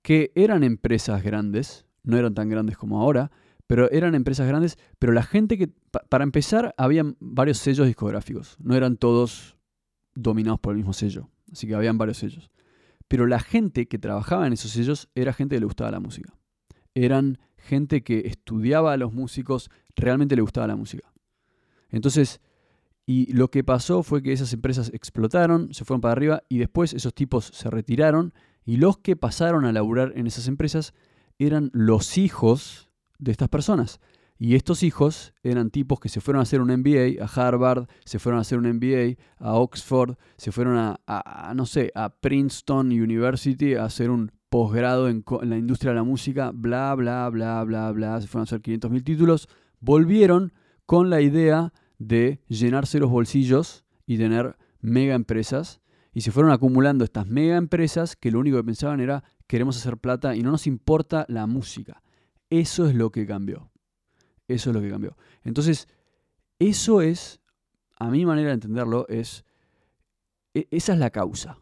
que 0.00 0.30
eran 0.36 0.62
empresas 0.62 1.22
grandes, 1.22 1.86
no 2.04 2.16
eran 2.16 2.34
tan 2.34 2.48
grandes 2.48 2.78
como 2.78 3.00
ahora, 3.00 3.32
pero 3.68 3.90
eran 3.92 4.14
empresas 4.14 4.48
grandes, 4.48 4.78
pero 4.98 5.12
la 5.12 5.22
gente 5.22 5.58
que, 5.58 5.68
para 6.08 6.24
empezar, 6.24 6.74
habían 6.78 7.16
varios 7.20 7.58
sellos 7.58 7.86
discográficos, 7.86 8.56
no 8.58 8.74
eran 8.74 8.96
todos 8.96 9.58
dominados 10.14 10.58
por 10.58 10.72
el 10.72 10.78
mismo 10.78 10.94
sello, 10.94 11.28
así 11.52 11.66
que 11.68 11.74
habían 11.74 11.98
varios 11.98 12.16
sellos. 12.16 12.50
Pero 13.08 13.26
la 13.26 13.38
gente 13.40 13.86
que 13.86 13.98
trabajaba 13.98 14.46
en 14.46 14.54
esos 14.54 14.70
sellos 14.70 15.10
era 15.14 15.34
gente 15.34 15.54
que 15.54 15.60
le 15.60 15.66
gustaba 15.66 15.90
la 15.90 16.00
música. 16.00 16.34
Eran 16.94 17.38
gente 17.58 18.02
que 18.02 18.20
estudiaba 18.26 18.94
a 18.94 18.96
los 18.96 19.12
músicos, 19.12 19.70
realmente 19.94 20.34
le 20.34 20.42
gustaba 20.42 20.66
la 20.66 20.76
música. 20.76 21.12
Entonces, 21.90 22.40
y 23.04 23.30
lo 23.34 23.50
que 23.50 23.64
pasó 23.64 24.02
fue 24.02 24.22
que 24.22 24.32
esas 24.32 24.54
empresas 24.54 24.90
explotaron, 24.94 25.74
se 25.74 25.84
fueron 25.84 26.00
para 26.00 26.12
arriba 26.12 26.42
y 26.48 26.56
después 26.56 26.94
esos 26.94 27.14
tipos 27.14 27.44
se 27.44 27.68
retiraron 27.68 28.32
y 28.64 28.78
los 28.78 28.96
que 28.96 29.14
pasaron 29.14 29.66
a 29.66 29.72
laburar 29.72 30.14
en 30.16 30.26
esas 30.26 30.48
empresas 30.48 30.94
eran 31.38 31.70
los 31.74 32.16
hijos 32.16 32.87
de 33.18 33.32
estas 33.32 33.48
personas. 33.48 34.00
Y 34.40 34.54
estos 34.54 34.84
hijos 34.84 35.34
eran 35.42 35.70
tipos 35.70 35.98
que 35.98 36.08
se 36.08 36.20
fueron 36.20 36.38
a 36.38 36.42
hacer 36.44 36.60
un 36.60 36.70
MBA 36.70 37.24
a 37.24 37.26
Harvard, 37.26 37.88
se 38.04 38.20
fueron 38.20 38.38
a 38.38 38.42
hacer 38.42 38.58
un 38.58 38.72
MBA 38.72 39.16
a 39.38 39.54
Oxford, 39.54 40.16
se 40.36 40.52
fueron 40.52 40.76
a, 40.78 41.52
no 41.56 41.66
sé, 41.66 41.90
a 41.96 42.10
Princeton 42.10 42.86
University 42.92 43.74
a 43.74 43.84
hacer 43.84 44.10
un 44.10 44.30
posgrado 44.48 45.08
en, 45.08 45.24
la 45.42 45.58
industria 45.58 45.90
de 45.90 45.96
la 45.96 46.04
música, 46.04 46.52
bla, 46.54 46.94
bla, 46.94 47.28
bla, 47.30 47.64
bla, 47.64 47.90
bla, 47.90 48.20
se 48.20 48.28
fueron 48.28 48.42
a 48.42 48.44
hacer 48.44 48.62
500.000 48.62 49.04
títulos, 49.04 49.48
volvieron 49.80 50.52
con 50.86 51.10
la 51.10 51.20
idea 51.20 51.72
de 51.98 52.40
llenarse 52.46 53.00
los 53.00 53.10
bolsillos 53.10 53.84
y 54.06 54.18
tener 54.18 54.56
mega 54.80 55.16
empresas, 55.16 55.80
y 56.14 56.20
se 56.20 56.30
fueron 56.30 56.52
acumulando 56.52 57.04
estas 57.04 57.26
mega 57.26 57.56
empresas 57.56 58.14
que 58.14 58.30
lo 58.30 58.38
único 58.38 58.56
que 58.56 58.64
pensaban 58.64 59.00
era 59.00 59.24
queremos 59.48 59.76
hacer 59.76 59.98
plata 59.98 60.36
y 60.36 60.42
no 60.42 60.52
nos 60.52 60.66
importa 60.68 61.26
la 61.28 61.46
música. 61.46 62.02
Eso 62.50 62.88
es 62.88 62.94
lo 62.94 63.10
que 63.10 63.26
cambió. 63.26 63.70
Eso 64.46 64.70
es 64.70 64.74
lo 64.74 64.80
que 64.80 64.90
cambió. 64.90 65.16
Entonces, 65.42 65.88
eso 66.58 67.02
es, 67.02 67.40
a 67.96 68.10
mi 68.10 68.24
manera 68.24 68.48
de 68.48 68.54
entenderlo, 68.54 69.06
es, 69.08 69.44
e, 70.54 70.66
esa 70.70 70.94
es 70.94 70.98
la 70.98 71.10
causa. 71.10 71.58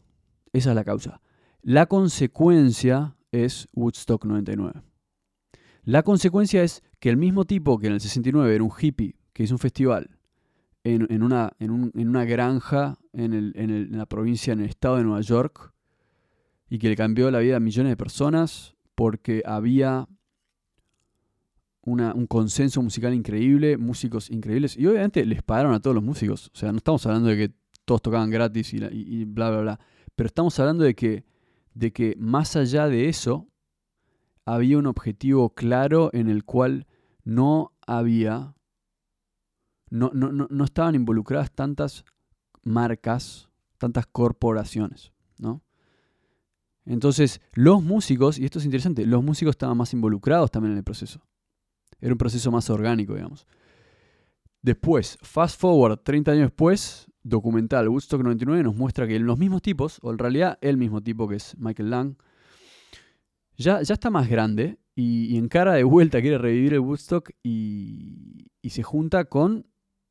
Esa 0.53 0.71
es 0.71 0.77
la 0.77 0.85
causa. 0.85 1.21
La 1.63 1.87
consecuencia 1.87 3.17
es 3.33 3.69
Woodstock 3.73 4.25
99. 4.25 4.83
La 5.83 6.03
consecuencia 6.03 6.63
es 6.63 6.83
que 6.99 7.11
el 7.11 7.17
mismo 7.17 7.45
tipo 7.45 7.79
que 7.79 7.89
en 7.89 7.95
el 7.95 8.01
69 8.01 8.55
era 8.55 8.65
un 8.65 8.73
hippie, 8.77 9.17
que 9.33 9.43
hizo 9.43 9.55
un 9.55 9.59
festival 9.59 10.17
en, 10.87 11.23
una, 11.23 12.25
granja 12.25 12.99
en, 13.13 13.91
la 13.97 14.07
provincia, 14.07 14.53
en 14.53 14.61
el 14.61 14.67
estado 14.67 14.97
de 14.97 15.05
Nueva 15.05 15.21
York, 15.21 15.73
y 16.69 16.79
que 16.79 16.89
le 16.89 16.97
cambió 16.97 17.31
la 17.31 17.41
vida 17.41 17.57
a 17.57 17.61
millones 17.61 17.91
de 17.91 17.97
personas 17.97 18.77
porque 18.95 19.43
había 19.45 20.09
un 21.87 22.27
consenso 22.27 22.83
musical 22.83 23.15
increíble, 23.15 23.77
músicos 23.77 24.31
increíbles, 24.31 24.77
y 24.77 24.87
obviamente 24.87 25.25
les 25.25 25.43
pagaron 25.43 25.73
a 25.73 25.81
todos 25.81 25.95
los 25.95 26.03
músicos. 26.03 26.51
O 26.53 26.57
sea, 26.59 26.73
no 26.73 26.79
estamos 26.79 27.07
hablando 27.07 27.29
de 27.29 27.37
que 27.37 27.55
todos 27.85 28.03
tocaban 28.03 28.31
gratis 28.31 28.75
y, 28.75 28.79
y 28.93 29.25
bla, 29.25 29.51
bla, 29.51 29.61
bla. 29.61 29.81
Pero 30.17 30.27
estamos 30.27 30.59
hablando 30.59 30.83
de 30.83 30.95
que, 30.95 31.25
de 31.75 31.93
que 31.93 32.17
más 32.19 32.57
allá 32.57 32.89
de 32.89 33.09
eso, 33.09 33.47
había 34.45 34.79
un 34.79 34.87
objetivo 34.87 35.55
claro 35.55 36.11
en 36.13 36.29
el 36.29 36.45
cual 36.45 36.87
no 37.23 37.73
había, 37.87 38.55
no, 39.89 40.11
no, 40.13 40.33
no, 40.33 40.49
no 40.51 40.65
estaban 40.65 40.97
involucradas 40.97 41.53
tantas 41.53 42.05
marcas, 42.63 43.49
tantas 43.79 44.07
corporaciones, 44.07 45.13
¿no? 45.39 45.63
Entonces, 46.85 47.41
los 47.53 47.83
músicos, 47.83 48.39
y 48.39 48.45
esto 48.45 48.59
es 48.59 48.65
interesante, 48.65 49.07
los 49.07 49.23
músicos 49.23 49.53
estaban 49.53 49.77
más 49.77 49.93
involucrados 49.93 50.51
también 50.51 50.73
en 50.73 50.79
el 50.79 50.85
proceso. 50.85 51.21
Era 52.01 52.13
un 52.13 52.19
proceso 52.19 52.51
más 52.51 52.69
orgánico, 52.71 53.15
digamos. 53.15 53.47
Después, 54.63 55.19
fast 55.23 55.61
forward, 55.61 56.01
30 56.01 56.33
años 56.33 56.43
después, 56.47 57.07
documental 57.23 57.89
Woodstock 57.89 58.23
99 58.23 58.65
nos 58.65 58.75
muestra 58.75 59.07
que 59.07 59.19
los 59.19 59.39
mismos 59.39 59.63
tipos, 59.63 59.99
o 60.03 60.11
en 60.11 60.19
realidad 60.19 60.59
el 60.61 60.77
mismo 60.77 61.03
tipo 61.03 61.29
que 61.29 61.37
es 61.37 61.57
Michael 61.59 61.91
Lang, 61.91 62.15
ya, 63.57 63.83
ya 63.83 63.95
está 63.95 64.11
más 64.11 64.29
grande 64.29 64.79
y, 64.95 65.37
en 65.37 65.49
cara 65.49 65.75
de 65.75 65.85
vuelta 65.85 66.21
quiere 66.21 66.39
revivir 66.39 66.75
el 66.75 66.81
Woodstock 66.81 67.31
y, 67.43 68.49
se 68.69 68.83
junta 68.83 69.27
con, 69.27 69.67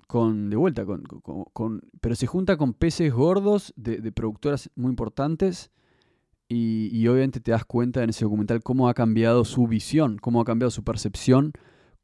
con 0.08 0.50
de 0.50 0.56
vuelta, 0.56 0.86
con, 0.86 1.04
con, 1.04 1.82
pero 2.00 2.16
se 2.16 2.26
junta 2.26 2.56
con 2.56 2.74
peces 2.74 3.12
gordos 3.12 3.74
de, 3.76 4.12
productoras 4.14 4.70
muy 4.76 4.92
importantes 4.92 5.72
y, 6.48 6.90
y, 6.94 7.08
obviamente 7.10 7.42
te 7.42 7.52
das 7.52 7.66
cuenta 7.66 8.04
en 8.04 8.12
ese 8.12 8.24
documental 8.24 8.64
cómo 8.64 8.88
ha 8.88 8.94
cambiado 8.94 9.44
su 9.44 9.68
visión, 9.68 10.18
cómo 10.18 10.40
ha 10.40 10.46
cambiado 10.46 10.72
su 10.72 10.86
percepción 10.86 11.52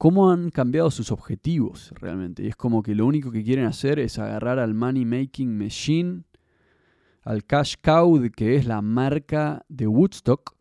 cómo 0.02 0.32
han 0.32 0.50
cambiado 0.50 0.90
sus 0.90 1.12
objetivos 1.12 1.94
realmente. 2.00 2.42
Y 2.42 2.48
es 2.48 2.56
como 2.56 2.82
que 2.82 2.96
lo 2.96 3.06
único 3.06 3.32
que 3.32 3.44
quieren 3.44 3.66
hacer 3.66 4.00
es 4.00 4.18
agarrar 4.18 4.58
al 4.58 4.74
money 4.74 5.06
making 5.06 5.56
machine, 5.56 6.24
al 7.22 7.46
cash 7.46 7.76
cow, 7.84 8.20
que 8.36 8.56
es 8.56 8.66
la 8.66 8.82
marca 8.82 9.64
de 9.70 9.86
Woodstock, 9.86 10.58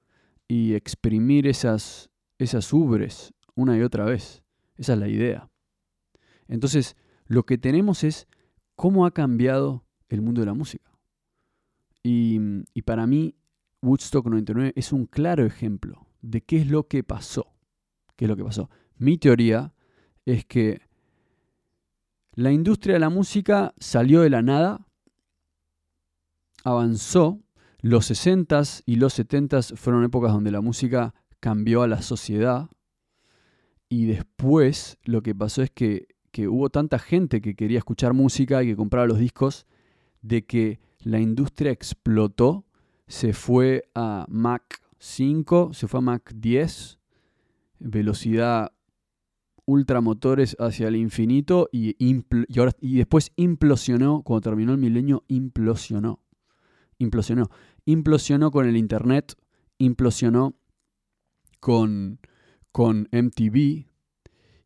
y 0.47 0.75
exprimir 0.75 1.47
esas, 1.47 2.11
esas 2.37 2.71
ubres 2.75 3.33
una 3.55 3.79
y 3.79 3.81
otra 3.81 4.05
vez. 4.05 4.43
Esa 4.77 4.93
es 4.93 4.99
la 4.99 5.09
idea. 5.09 5.49
Entonces, 6.47 6.95
lo 7.25 7.47
que 7.47 7.57
tenemos 7.57 8.05
es 8.05 8.29
cómo 8.75 9.07
ha 9.07 9.11
cambiado 9.15 9.87
el 10.11 10.21
mundo 10.21 10.43
de 10.43 10.49
la 10.49 10.55
música. 10.55 10.93
Y, 12.03 12.39
y 12.75 12.83
para 12.83 13.07
mí, 13.07 13.37
Woodstock 13.81 14.27
99 14.27 14.75
es 14.77 14.93
un 14.93 15.07
claro 15.07 15.47
ejemplo 15.47 16.07
de 16.21 16.43
qué 16.43 16.59
es 16.59 16.67
lo 16.67 16.89
que 16.89 17.03
pasó. 17.03 17.55
¿Qué 18.17 18.27
es 18.27 18.29
lo 18.29 18.37
que 18.37 18.45
pasó? 18.45 18.69
Mi 19.01 19.17
teoría 19.17 19.73
es 20.27 20.45
que 20.45 20.83
la 22.35 22.53
industria 22.53 22.95
de 22.95 23.01
la 23.01 23.09
música 23.09 23.73
salió 23.79 24.21
de 24.21 24.29
la 24.29 24.43
nada, 24.43 24.87
avanzó, 26.65 27.41
los 27.81 28.11
60s 28.11 28.83
y 28.85 28.97
los 28.97 29.19
70s 29.19 29.75
fueron 29.77 30.05
épocas 30.05 30.33
donde 30.33 30.51
la 30.51 30.61
música 30.61 31.15
cambió 31.41 31.81
a 31.81 31.89
la 31.89 32.03
sociedad. 32.03 32.69
Y 33.89 34.05
después 34.05 34.99
lo 35.05 35.23
que 35.23 35.35
pasó 35.35 35.63
es 35.63 35.71
que, 35.71 36.07
hubo 36.47 36.69
tanta 36.69 36.99
gente 36.99 37.41
que 37.41 37.55
quería 37.55 37.79
escuchar 37.79 38.13
música 38.13 38.63
y 38.63 38.67
que 38.67 38.77
compraba 38.77 39.07
los 39.07 39.19
discos 39.19 39.67
de 40.21 40.45
que 40.45 40.79
la 40.99 41.21
industria 41.21 41.73
explotó, 41.73 42.67
se 43.07 43.33
fue 43.33 43.89
a 43.95 44.27
Mac 44.29 44.83
5, 44.99 45.73
se 45.73 45.89
fue 45.89 45.99
a 45.99 46.03
Mac 46.03 46.33
10, 46.35 46.99
velocidad 47.79 48.73
ultramotores 49.71 50.57
hacia 50.59 50.89
el 50.89 50.97
infinito 50.97 51.69
y, 51.71 51.95
y, 51.99 52.97
después 52.97 53.33
implosionó, 53.37 54.23
cuando 54.23 54.43
terminó 54.43 54.73
el 54.73 54.79
milenio, 54.79 55.25
implosionó. 55.29 56.21
Implosionó. 56.99 57.51
Implosionó 57.85 58.51
con 58.51 58.69
el 58.69 58.77
Internet, 58.77 59.37
implosionó 59.79 60.57
con, 61.61 62.19
con 62.73 63.09
MTV 63.13 63.87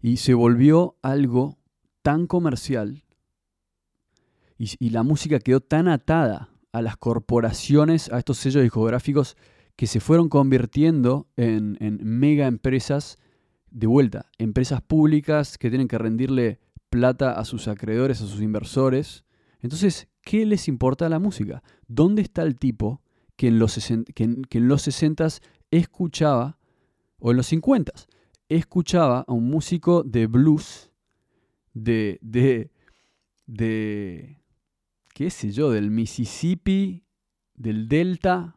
y 0.00 0.16
se 0.16 0.34
volvió 0.34 0.96
algo 1.02 1.58
tan 2.02 2.26
comercial 2.26 3.04
y, 4.58 4.90
la 4.90 5.02
música 5.02 5.40
quedó 5.40 5.60
tan 5.60 5.88
atada 5.88 6.48
a 6.72 6.80
las 6.80 6.96
corporaciones, 6.96 8.10
a 8.10 8.18
estos 8.18 8.38
sellos 8.38 8.62
discográficos 8.62 9.36
que 9.76 9.86
se 9.86 10.00
fueron 10.00 10.28
convirtiendo 10.28 11.28
en, 11.36 11.76
en 11.80 11.98
mega 12.02 12.46
empresas 12.46 13.18
de 13.74 13.88
vuelta, 13.88 14.30
empresas 14.38 14.80
públicas 14.80 15.58
que 15.58 15.68
tienen 15.68 15.88
que 15.88 15.98
rendirle 15.98 16.60
plata 16.90 17.32
a 17.32 17.44
sus 17.44 17.66
acreedores, 17.66 18.22
a 18.22 18.26
sus 18.26 18.40
inversores. 18.40 19.24
Entonces, 19.60 20.06
¿qué 20.22 20.46
les 20.46 20.68
importa 20.68 21.08
la 21.08 21.18
música? 21.18 21.62
¿Dónde 21.88 22.22
está 22.22 22.42
el 22.42 22.56
tipo 22.56 23.02
que 23.36 23.48
en 23.48 23.58
los, 23.58 23.76
que 24.14 24.24
en, 24.24 24.68
los 24.68 24.82
60 24.82 25.26
escuchaba, 25.72 26.56
o 27.18 27.32
en 27.32 27.36
los 27.36 27.46
50 27.46 27.92
escuchaba 28.48 29.24
a 29.26 29.32
un 29.32 29.50
músico 29.50 30.04
de 30.04 30.28
blues, 30.28 30.92
de, 31.72 32.20
de, 32.22 32.70
de, 33.46 34.38
qué 35.14 35.30
sé 35.30 35.50
yo, 35.50 35.72
del 35.72 35.90
Mississippi, 35.90 37.02
del 37.56 37.88
Delta, 37.88 38.56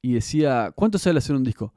y 0.00 0.14
decía, 0.14 0.72
¿cuánto 0.74 0.98
sale 0.98 1.18
hacer 1.18 1.36
un 1.36 1.44
disco? 1.44 1.74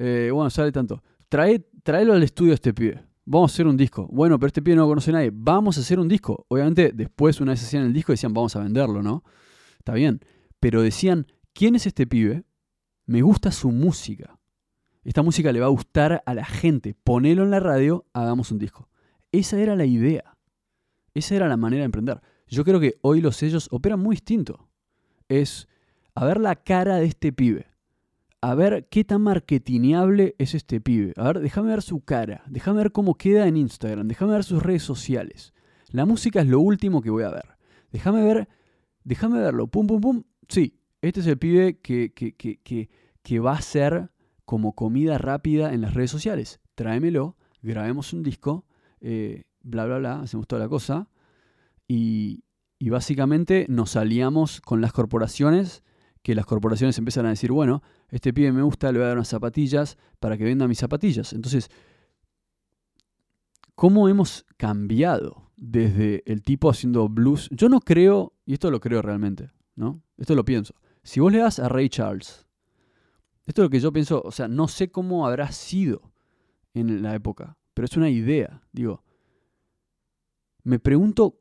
Eh, 0.00 0.30
bueno, 0.32 0.48
sale 0.48 0.70
tanto. 0.70 1.02
Trae, 1.28 1.58
tráelo 1.82 2.12
al 2.14 2.22
estudio 2.22 2.52
a 2.52 2.54
este 2.54 2.72
pibe. 2.72 3.04
Vamos 3.24 3.50
a 3.50 3.54
hacer 3.54 3.66
un 3.66 3.76
disco. 3.76 4.08
Bueno, 4.10 4.38
pero 4.38 4.46
este 4.46 4.62
pibe 4.62 4.76
no 4.76 4.82
lo 4.82 4.88
conoce 4.88 5.10
nadie. 5.10 5.30
Vamos 5.34 5.76
a 5.76 5.80
hacer 5.80 5.98
un 5.98 6.08
disco. 6.08 6.46
Obviamente, 6.48 6.92
después, 6.94 7.40
una 7.40 7.52
vez 7.52 7.62
hacían 7.64 7.84
el 7.84 7.92
disco, 7.92 8.12
decían, 8.12 8.32
vamos 8.32 8.54
a 8.54 8.60
venderlo, 8.60 9.02
¿no? 9.02 9.24
Está 9.76 9.94
bien. 9.94 10.20
Pero 10.60 10.82
decían, 10.82 11.26
¿quién 11.52 11.74
es 11.74 11.86
este 11.86 12.06
pibe? 12.06 12.44
Me 13.06 13.22
gusta 13.22 13.50
su 13.50 13.72
música. 13.72 14.38
Esta 15.02 15.22
música 15.22 15.50
le 15.50 15.60
va 15.60 15.66
a 15.66 15.70
gustar 15.70 16.22
a 16.24 16.34
la 16.34 16.44
gente. 16.44 16.94
Ponelo 16.94 17.42
en 17.42 17.50
la 17.50 17.60
radio, 17.60 18.06
hagamos 18.12 18.52
un 18.52 18.58
disco. 18.58 18.88
Esa 19.32 19.58
era 19.58 19.74
la 19.74 19.84
idea. 19.84 20.36
Esa 21.12 21.34
era 21.34 21.48
la 21.48 21.56
manera 21.56 21.80
de 21.80 21.86
emprender. 21.86 22.20
Yo 22.46 22.64
creo 22.64 22.78
que 22.78 22.98
hoy 23.02 23.20
los 23.20 23.36
sellos 23.36 23.68
operan 23.72 23.98
muy 23.98 24.14
distinto. 24.14 24.68
Es 25.28 25.66
a 26.14 26.24
ver 26.24 26.38
la 26.38 26.54
cara 26.54 26.96
de 26.96 27.06
este 27.06 27.32
pibe 27.32 27.66
a 28.40 28.54
ver 28.54 28.88
qué 28.90 29.04
tan 29.04 29.22
marketineable 29.22 30.34
es 30.38 30.54
este 30.54 30.80
pibe. 30.80 31.12
A 31.16 31.24
ver, 31.24 31.40
déjame 31.40 31.70
ver 31.70 31.82
su 31.82 32.00
cara, 32.00 32.42
déjame 32.46 32.78
ver 32.78 32.92
cómo 32.92 33.14
queda 33.14 33.46
en 33.48 33.56
Instagram, 33.56 34.08
déjame 34.08 34.32
ver 34.32 34.44
sus 34.44 34.62
redes 34.62 34.82
sociales. 34.82 35.54
La 35.90 36.06
música 36.06 36.40
es 36.40 36.46
lo 36.46 36.60
último 36.60 37.02
que 37.02 37.10
voy 37.10 37.24
a 37.24 37.30
ver. 37.30 37.56
Déjame 37.90 38.22
ver, 38.22 38.48
déjame 39.04 39.40
verlo, 39.40 39.68
pum, 39.68 39.86
pum, 39.86 40.00
pum. 40.00 40.22
Sí, 40.48 40.80
este 41.00 41.20
es 41.20 41.26
el 41.26 41.38
pibe 41.38 41.80
que, 41.80 42.12
que, 42.12 42.34
que, 42.34 42.90
que 43.22 43.40
va 43.40 43.52
a 43.52 43.60
ser 43.60 44.10
como 44.44 44.74
comida 44.74 45.18
rápida 45.18 45.72
en 45.72 45.80
las 45.80 45.94
redes 45.94 46.10
sociales. 46.10 46.60
Tráemelo, 46.74 47.36
grabemos 47.62 48.12
un 48.12 48.22
disco, 48.22 48.66
eh, 49.00 49.44
bla, 49.62 49.86
bla, 49.86 49.98
bla, 49.98 50.20
hacemos 50.20 50.46
toda 50.46 50.62
la 50.62 50.68
cosa. 50.68 51.08
Y, 51.86 52.44
y 52.78 52.90
básicamente 52.90 53.66
nos 53.68 53.96
aliamos 53.96 54.60
con 54.60 54.80
las 54.80 54.92
corporaciones 54.92 55.82
que 56.28 56.34
las 56.34 56.44
corporaciones 56.44 56.98
empiezan 56.98 57.24
a 57.24 57.30
decir, 57.30 57.50
bueno, 57.50 57.82
este 58.10 58.34
pibe 58.34 58.52
me 58.52 58.60
gusta, 58.60 58.92
le 58.92 58.98
voy 58.98 59.06
a 59.06 59.08
dar 59.08 59.16
unas 59.16 59.28
zapatillas 59.28 59.96
para 60.20 60.36
que 60.36 60.44
venda 60.44 60.68
mis 60.68 60.76
zapatillas. 60.76 61.32
Entonces, 61.32 61.70
¿cómo 63.74 64.10
hemos 64.10 64.44
cambiado 64.58 65.50
desde 65.56 66.22
el 66.30 66.42
tipo 66.42 66.68
haciendo 66.68 67.08
blues? 67.08 67.48
Yo 67.50 67.70
no 67.70 67.80
creo, 67.80 68.34
y 68.44 68.52
esto 68.52 68.70
lo 68.70 68.78
creo 68.78 69.00
realmente, 69.00 69.50
¿no? 69.74 70.02
Esto 70.18 70.34
lo 70.34 70.44
pienso. 70.44 70.74
Si 71.02 71.18
vos 71.18 71.32
le 71.32 71.38
das 71.38 71.60
a 71.60 71.70
Ray 71.70 71.88
Charles, 71.88 72.46
esto 73.46 73.62
es 73.62 73.64
lo 73.64 73.70
que 73.70 73.80
yo 73.80 73.90
pienso, 73.90 74.20
o 74.22 74.30
sea, 74.30 74.48
no 74.48 74.68
sé 74.68 74.90
cómo 74.90 75.26
habrá 75.26 75.50
sido 75.50 76.12
en 76.74 77.02
la 77.02 77.14
época, 77.14 77.56
pero 77.72 77.86
es 77.86 77.96
una 77.96 78.10
idea. 78.10 78.60
Digo, 78.70 79.02
me 80.62 80.78
pregunto 80.78 81.40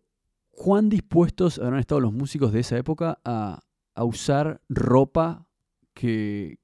cuán 0.50 0.88
dispuestos 0.88 1.60
habrán 1.60 1.82
estado 1.82 2.00
los 2.00 2.14
músicos 2.14 2.54
de 2.54 2.62
esa 2.62 2.78
época 2.78 3.20
a 3.26 3.67
a 3.98 4.04
usar 4.04 4.62
ropa 4.70 5.50
que, 5.96 6.60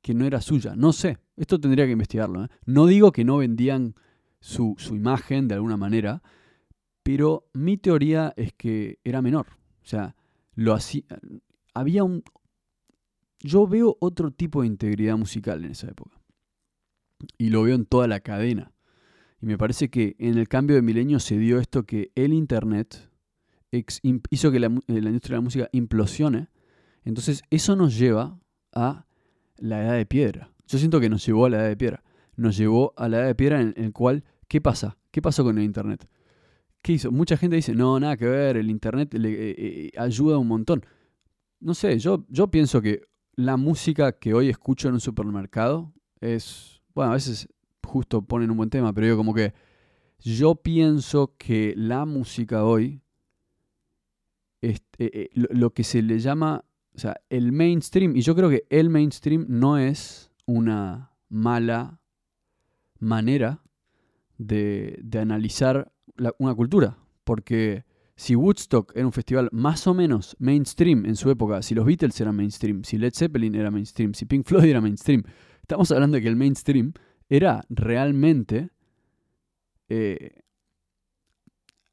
que 0.00 0.14
no 0.14 0.24
era 0.24 0.40
suya. 0.40 0.76
No 0.76 0.92
sé, 0.92 1.18
esto 1.36 1.60
tendría 1.60 1.86
que 1.86 1.92
investigarlo. 1.92 2.44
¿eh? 2.44 2.48
No 2.64 2.86
digo 2.86 3.10
que 3.10 3.24
no 3.24 3.38
vendían 3.38 3.96
su, 4.38 4.76
imagen 4.92 5.48
de 5.48 5.56
alguna 5.56 5.76
manera, 5.76 6.22
pero 7.02 7.48
mi 7.52 7.76
teoría 7.78 8.32
es 8.36 8.52
que 8.52 9.00
era 9.02 9.22
menor. 9.22 9.48
O 9.82 9.86
sea, 9.86 10.14
lo 10.54 10.72
hacía, 10.72 11.02
había 11.74 12.04
un... 12.04 12.22
Yo 13.40 13.66
veo 13.66 13.96
otro 14.00 14.30
tipo 14.30 14.62
de 14.62 14.68
integridad 14.68 15.18
musical 15.18 15.64
en 15.64 15.72
esa 15.72 15.88
época. 15.88 16.20
Y 17.38 17.50
lo 17.50 17.64
veo 17.64 17.74
en 17.74 17.86
toda 17.86 18.06
la 18.06 18.20
cadena. 18.20 18.72
Y 19.42 19.46
me 19.46 19.58
parece 19.58 19.90
que 19.90 20.14
en 20.20 20.38
el 20.38 20.48
cambio 20.48 20.76
de 20.76 20.82
milenio 20.82 21.18
se 21.18 21.38
dio 21.38 21.58
esto 21.58 21.86
que 21.86 22.12
el 22.14 22.32
Internet 22.32 23.10
hizo 23.72 24.50
que 24.50 24.60
la, 24.60 24.66
eh, 24.66 25.00
la, 25.00 25.08
industria 25.08 25.34
de 25.34 25.38
la 25.38 25.44
música 25.44 25.68
implosione. 25.72 26.48
Entonces 27.04 27.42
eso 27.50 27.76
nos 27.76 27.96
lleva 27.98 28.38
a 28.72 29.06
la 29.58 29.82
edad 29.82 29.94
de 29.94 30.06
piedra. 30.06 30.52
Yo 30.66 30.78
siento 30.78 31.00
que 31.00 31.08
nos 31.08 31.24
llevó 31.24 31.46
a 31.46 31.50
la 31.50 31.58
edad 31.58 31.68
de 31.68 31.76
piedra. 31.76 32.02
Nos 32.36 32.56
llevó 32.56 32.92
a 32.96 33.08
la 33.08 33.18
edad 33.18 33.26
de 33.26 33.34
piedra 33.34 33.60
en 33.60 33.74
el 33.76 33.92
cual, 33.92 34.24
¿qué 34.48 34.60
pasa? 34.60 34.98
¿Qué 35.10 35.22
pasó 35.22 35.44
con 35.44 35.58
el 35.58 35.64
Internet? 35.64 36.08
¿Qué 36.82 36.92
hizo? 36.92 37.10
Mucha 37.10 37.36
gente 37.36 37.56
dice, 37.56 37.74
no, 37.74 37.98
nada 37.98 38.16
que 38.16 38.26
ver, 38.26 38.56
el 38.56 38.70
Internet 38.70 39.14
eh, 39.14 39.18
eh, 39.24 39.90
ayuda 39.98 40.38
un 40.38 40.48
montón. 40.48 40.84
No 41.60 41.74
sé, 41.74 41.98
yo, 41.98 42.26
yo 42.28 42.50
pienso 42.50 42.82
que 42.82 43.02
la 43.34 43.56
música 43.56 44.12
que 44.12 44.34
hoy 44.34 44.48
escucho 44.48 44.88
en 44.88 44.94
un 44.94 45.00
supermercado 45.00 45.92
es, 46.20 46.82
bueno, 46.94 47.12
a 47.12 47.14
veces 47.14 47.48
justo 47.82 48.22
ponen 48.22 48.50
un 48.50 48.56
buen 48.56 48.70
tema, 48.70 48.92
pero 48.92 49.06
yo 49.06 49.16
como 49.16 49.34
que 49.34 49.54
yo 50.20 50.56
pienso 50.56 51.34
que 51.38 51.74
la 51.76 52.04
música 52.04 52.64
hoy, 52.64 53.02
es, 54.60 54.82
eh, 54.98 55.28
lo 55.34 55.72
que 55.72 55.84
se 55.84 56.02
le 56.02 56.18
llama, 56.18 56.64
o 56.94 56.98
sea, 56.98 57.16
el 57.28 57.52
mainstream, 57.52 58.16
y 58.16 58.22
yo 58.22 58.34
creo 58.34 58.48
que 58.48 58.64
el 58.70 58.90
mainstream 58.90 59.46
no 59.48 59.78
es 59.78 60.30
una 60.46 61.12
mala 61.28 62.00
manera 62.98 63.62
de, 64.38 65.02
analizar 65.20 65.92
una 66.38 66.54
cultura. 66.54 66.98
Porque 67.24 67.84
si 68.14 68.36
Woodstock 68.36 68.92
era 68.94 69.06
un 69.06 69.12
festival 69.12 69.48
más 69.52 69.86
o 69.86 69.94
menos 69.94 70.36
mainstream 70.38 71.04
en 71.06 71.16
su 71.16 71.30
época, 71.30 71.62
si 71.62 71.74
los 71.74 71.84
Beatles 71.84 72.20
eran 72.20 72.36
mainstream, 72.36 72.84
si 72.84 72.98
Led 72.98 73.12
Zeppelin 73.12 73.54
era 73.54 73.70
mainstream, 73.70 74.14
si 74.14 74.24
Pink 74.24 74.46
Floyd 74.46 74.64
era 74.64 74.80
mainstream, 74.80 75.22
estamos 75.60 75.90
hablando 75.90 76.16
de 76.16 76.22
que 76.22 76.28
el 76.28 76.36
mainstream 76.36 76.92
era 77.28 77.64
realmente... 77.68 78.70
Eh, 79.88 80.42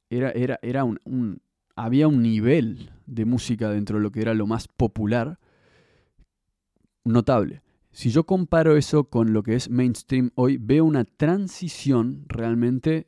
era, 0.10 0.32
era, 0.32 0.60
era 0.62 0.84
un, 0.84 1.42
había 1.76 2.08
un 2.08 2.22
nivel 2.22 2.92
de 3.06 3.26
música 3.26 3.70
dentro 3.70 3.98
de 3.98 4.04
lo 4.04 4.12
que 4.12 4.22
era 4.22 4.34
lo 4.34 4.48
más 4.48 4.68
popular 4.68 5.40
notable. 7.04 7.62
Si 7.92 8.10
yo 8.10 8.26
comparo 8.26 8.76
eso 8.76 9.06
con 9.06 9.34
lo 9.34 9.44
que 9.44 9.56
es 9.56 9.70
mainstream 9.70 10.32
hoy, 10.36 10.58
veo 10.58 10.86
una 10.86 11.06
transición 11.06 12.26
realmente 12.28 13.08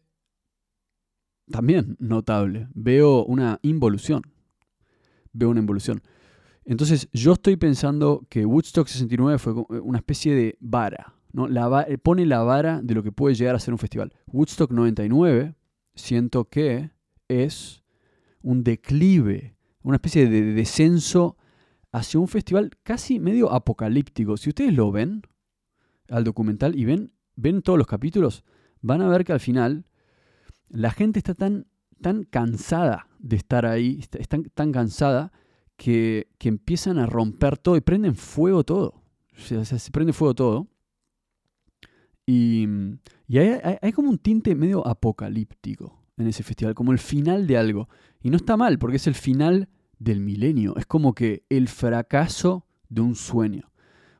también 1.49 1.95
notable. 1.99 2.67
Veo 2.73 3.25
una 3.25 3.60
involución. 3.63 4.21
Veo 5.34 5.49
una 5.49 5.60
involución. 5.60 6.01
Entonces 6.65 7.10
yo 7.13 7.34
estoy 7.34 7.58
pensando 7.58 8.25
que 8.30 8.45
Woodstock 8.45 8.88
69 8.88 9.38
fue 9.38 9.54
una 9.82 9.99
especie 9.99 10.34
de 10.36 10.58
vara. 10.60 11.15
¿no? 11.32 11.47
La 11.47 11.88
pone 12.01 12.25
la 12.25 12.43
vara 12.43 12.82
de 12.82 12.93
lo 12.95 13.04
que 13.04 13.12
puede 13.12 13.36
llegar 13.36 13.56
a 13.56 13.60
ser 13.60 13.73
un 13.73 13.80
festival. 13.80 14.13
Woodstock 14.28 14.71
99 14.71 15.56
siento 15.95 16.45
que 16.45 16.91
es 17.28 17.84
un 18.45 18.63
declive, 18.63 19.55
una 19.81 19.95
especie 19.95 20.29
de 20.29 20.53
descenso 20.53 21.36
hacia 21.91 22.19
un 22.19 22.27
festival 22.27 22.69
casi 22.84 23.19
medio 23.19 23.51
apocalíptico. 23.51 24.38
Si 24.38 24.49
ustedes 24.49 24.71
lo 24.71 24.91
ven 24.91 25.23
al 26.10 26.23
documental 26.23 26.77
y 26.77 26.86
ven, 26.86 27.12
ven 27.36 27.63
todos 27.63 27.79
los 27.79 27.88
capítulos, 27.88 28.43
van 28.81 29.01
a 29.01 29.10
ver 29.10 29.25
que 29.25 29.34
al 29.34 29.39
final 29.39 29.86
la 30.69 30.91
gente 30.91 31.17
está 31.17 31.34
tan, 31.34 31.65
tan 32.01 32.23
cansada 32.23 33.08
de 33.17 33.36
estar 33.36 33.65
ahí, 33.65 33.99
está, 33.99 34.38
tan, 34.53 34.71
cansada 34.71 35.31
que, 35.75 36.27
empiezan 36.39 36.99
a 36.99 37.08
romper 37.08 37.58
todo 37.58 37.77
y 37.77 37.81
prenden 37.81 38.15
fuego 38.15 38.63
todo. 38.63 39.01
O 39.36 39.41
sea, 39.41 39.65
se 39.65 39.91
prende 39.91 40.13
fuego 40.13 40.36
todo. 40.36 40.67
Y, 42.27 42.67
hay, 43.29 43.77
hay, 43.81 43.91
como 43.91 44.12
un 44.12 44.19
tinte 44.19 44.53
medio 44.53 44.86
apocalíptico 44.86 46.05
en 46.17 46.28
ese 46.28 46.43
festival, 46.43 46.75
como 46.75 46.91
el 46.91 46.99
final 46.99 47.47
de 47.47 47.58
algo. 47.58 47.89
Y 48.21 48.30
no 48.30 48.38
está 48.38 48.58
mal, 48.58 48.80
porque 48.80 48.97
es 48.97 49.08
el 49.08 49.15
final 49.15 49.69
del 49.99 50.19
milenio. 50.19 50.75
Es 50.78 50.86
como 50.86 51.13
que 51.13 51.43
el 51.49 51.67
fracaso 51.67 52.65
de 52.89 53.01
un 53.01 53.15
sueño. 53.15 53.71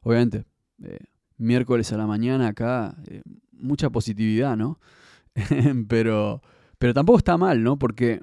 Obviamente, 0.02 0.46
eh, 0.84 1.00
miércoles 1.38 1.92
a 1.94 1.98
la 1.98 2.08
mañana 2.08 2.50
acá, 2.50 2.96
eh, 3.08 3.22
mucha 3.52 3.90
positividad, 3.90 4.58
¿no? 4.58 4.80
pero, 5.88 6.42
pero 6.78 6.94
tampoco 6.94 7.18
está 7.18 7.38
mal, 7.38 7.64
¿no? 7.64 7.78
Porque, 7.78 8.22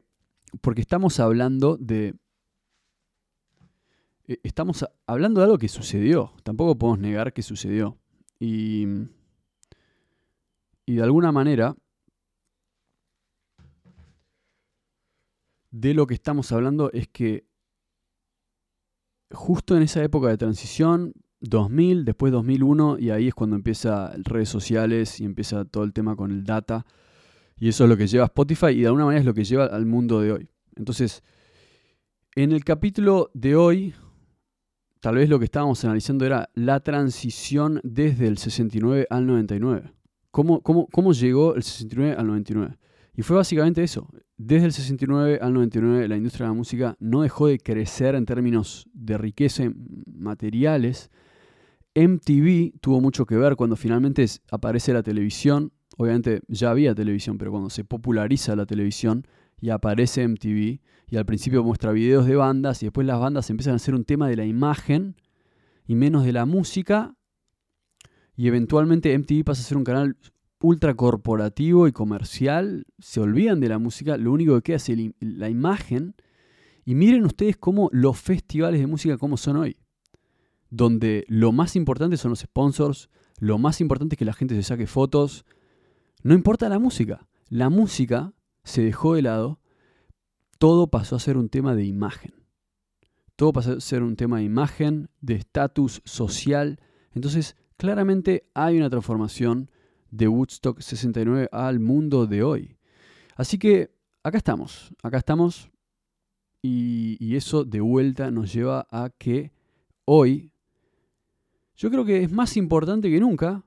porque 0.61 0.81
estamos 0.81 1.19
hablando 1.21 1.77
de... 1.77 2.15
Eh, 4.29 4.39
estamos 4.43 4.87
hablando 5.07 5.41
de 5.41 5.45
algo 5.47 5.59
que 5.59 5.69
sucedió. 5.69 6.33
Tampoco 6.43 6.79
podemos 6.79 7.01
negar 7.01 7.33
que 7.33 7.43
sucedió. 7.43 7.99
Y, 8.39 8.87
y 10.87 10.95
de 10.95 11.03
alguna 11.03 11.33
manera 11.33 11.77
de 15.73 15.95
lo 15.95 16.07
que 16.07 16.15
estamos 16.15 16.53
hablando 16.53 16.93
es 16.93 17.09
que 17.09 17.49
justo 19.31 19.77
en 19.77 19.83
esa 19.83 20.05
época 20.05 20.29
de 20.29 20.37
transición, 20.37 21.15
2000, 21.41 22.05
después 22.05 22.33
2001, 22.33 22.99
y 22.99 23.11
ahí 23.11 23.29
es 23.29 23.35
cuando 23.35 23.57
empieza 23.57 24.13
redes 24.19 24.49
sociales 24.49 25.19
y 25.19 25.25
empieza 25.25 25.65
todo 25.65 25.83
el 25.83 25.93
tema 25.93 26.15
con 26.15 26.31
el 26.31 26.45
data, 26.45 26.87
y 27.59 27.69
eso 27.69 27.85
es 27.85 27.91
lo 27.91 27.97
que 27.97 28.07
lleva 28.07 28.25
a 28.25 28.27
Spotify 28.27 28.67
y 28.69 28.81
de 28.83 28.87
alguna 28.87 29.07
manera 29.07 29.21
es 29.21 29.27
lo 29.27 29.35
que 29.35 29.45
lleva 29.45 29.67
al 29.67 29.87
mundo 29.87 30.21
de 30.21 30.33
hoy. 30.33 30.49
Entonces, 30.77 31.23
en 32.35 32.53
el 32.53 32.65
capítulo 32.65 33.31
de 33.35 33.57
hoy, 33.57 33.95
tal 35.01 35.17
vez 35.17 35.29
lo 35.29 35.39
que 35.39 35.47
estábamos 35.47 35.85
analizando 35.85 36.27
era 36.27 36.51
la 36.55 36.81
transición 36.81 37.81
desde 37.83 38.27
el 38.27 38.39
69 38.39 39.07
al 39.11 39.27
99. 39.27 39.93
¿Cómo, 40.31 40.61
cómo, 40.63 40.87
cómo 40.89 41.13
llegó 41.13 41.55
el 41.55 41.63
69 41.63 42.17
al 42.19 42.27
99? 42.27 42.79
Y 43.15 43.23
fue 43.23 43.37
básicamente 43.37 43.83
eso. 43.83 44.09
Desde 44.37 44.67
el 44.67 44.73
69 44.73 45.39
al 45.43 45.53
99 45.53 46.09
la 46.09 46.17
industria 46.17 46.47
de 46.47 46.51
la 46.51 46.57
música 46.57 46.97
no 46.99 47.23
dejó 47.23 47.47
de 47.47 47.59
crecer 47.59 48.15
en 48.15 48.25
términos 48.25 48.89
de 48.95 49.19
riqueza 49.19 49.65
materiales. 50.07 51.11
MTV 51.95 52.79
tuvo 52.81 53.01
mucho 53.01 53.27
que 53.27 53.37
ver 53.37 53.57
cuando 53.57 53.77
finalmente 53.77 54.25
aparece 54.51 54.95
la 54.95 55.03
televisión. 55.03 55.73
Obviamente 55.99 56.41
ya 56.49 56.71
había 56.71 56.95
televisión, 56.95 57.37
pero 57.37 57.51
cuando 57.51 57.69
se 57.69 57.85
populariza 57.85 58.57
la 58.57 58.65
televisión 58.65 59.27
y 59.61 59.69
aparece 59.69 60.27
MTV 60.27 60.81
y 61.09 61.17
al 61.17 61.27
principio 61.27 61.63
muestra 61.63 61.93
videos 61.93 62.27
de 62.27 62.35
bandas 62.35 62.83
y 62.83 62.87
después 62.87 63.07
las 63.07 63.21
bandas 63.21 63.51
empiezan 63.51 63.75
a 63.75 63.77
hacer 63.77 63.95
un 63.95 64.05
tema 64.05 64.27
de 64.27 64.37
la 64.37 64.47
imagen 64.47 65.17
y 65.87 65.95
menos 65.95 66.25
de 66.25 66.33
la 66.33 66.47
música 66.47 67.15
y 68.35 68.49
eventualmente 68.49 69.17
MTV 69.17 69.45
pasa 69.45 69.61
a 69.61 69.65
ser 69.65 69.77
un 69.77 69.85
canal 69.85 70.17
ultra 70.63 70.95
corporativo 70.95 71.87
y 71.89 71.93
comercial, 71.93 72.87
se 72.99 73.21
olvidan 73.21 73.61
de 73.61 73.69
la 73.69 73.79
música, 73.79 74.17
lo 74.17 74.33
único 74.33 74.55
que 74.57 74.63
queda 74.63 74.77
es 74.77 74.91
la 75.21 75.49
imagen. 75.49 76.15
Y 76.85 76.95
miren 76.95 77.25
ustedes 77.25 77.57
cómo 77.57 77.89
los 77.93 78.19
festivales 78.19 78.81
de 78.81 78.87
música 78.87 79.19
como 79.19 79.37
son 79.37 79.57
hoy, 79.57 79.77
donde 80.71 81.25
lo 81.29 81.53
más 81.53 81.77
importante 81.77 82.17
son 82.17 82.31
los 82.31 82.41
sponsors, 82.41 83.11
lo 83.39 83.59
más 83.59 83.81
importante 83.81 84.15
es 84.15 84.19
que 84.19 84.25
la 84.25 84.33
gente 84.33 84.55
se 84.55 84.63
saque 84.63 84.87
fotos, 84.87 85.45
no 86.23 86.35
importa 86.35 86.69
la 86.69 86.79
música, 86.79 87.29
la 87.49 87.69
música 87.69 88.33
se 88.65 88.83
dejó 88.83 89.15
de 89.15 89.23
lado, 89.23 89.61
todo 90.59 90.89
pasó 90.89 91.17
a 91.17 91.21
ser 91.21 91.37
un 91.37 91.49
tema 91.49 91.75
de 91.75 91.85
imagen. 91.85 92.35
Todo 93.37 93.53
pasó 93.53 93.73
a 93.73 93.81
ser 93.81 94.03
un 94.03 94.15
tema 94.15 94.39
de 94.39 94.45
imagen, 94.45 95.11
de 95.21 95.35
estatus 95.35 96.03
social. 96.05 96.79
Entonces, 97.13 97.57
claramente 97.77 98.49
hay 98.55 98.77
una 98.77 98.89
transformación 98.89 99.71
de 100.13 100.29
Woodstock 100.29 100.81
69 100.81 101.49
al 101.51 101.81
mundo 101.81 102.27
de 102.27 102.45
hoy. 102.45 102.77
Así 103.35 103.59
que 103.59 103.91
acá 104.23 104.39
estamos, 104.39 104.95
acá 105.03 105.17
estamos 105.19 105.71
y, 106.63 107.35
eso 107.35 107.65
de 107.65 107.81
vuelta 107.81 108.31
nos 108.31 108.53
lleva 108.53 108.87
a 108.91 109.11
que 109.11 109.53
hoy 110.05 110.53
yo 111.77 111.91
creo 111.91 112.05
que 112.05 112.23
es 112.23 112.31
más 112.31 112.57
importante 112.57 113.11
que 113.11 113.19
nunca 113.19 113.65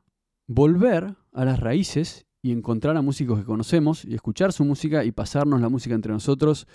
volver 0.48 1.16
a 1.34 1.46
las 1.46 1.60
raíces 1.60 2.26
y 2.42 2.52
encontrar 2.52 2.96
a 2.96 3.02
músicos 3.02 3.40
que 3.40 3.46
conocemos 3.46 4.06
y 4.06 4.14
escuchar 4.14 4.54
su 4.54 4.64
música 4.64 5.04
y 5.04 5.12
pasarnos 5.12 5.60
la 5.60 5.68
música 5.68 5.96
entre 5.96 6.14
nosotros 6.14 6.68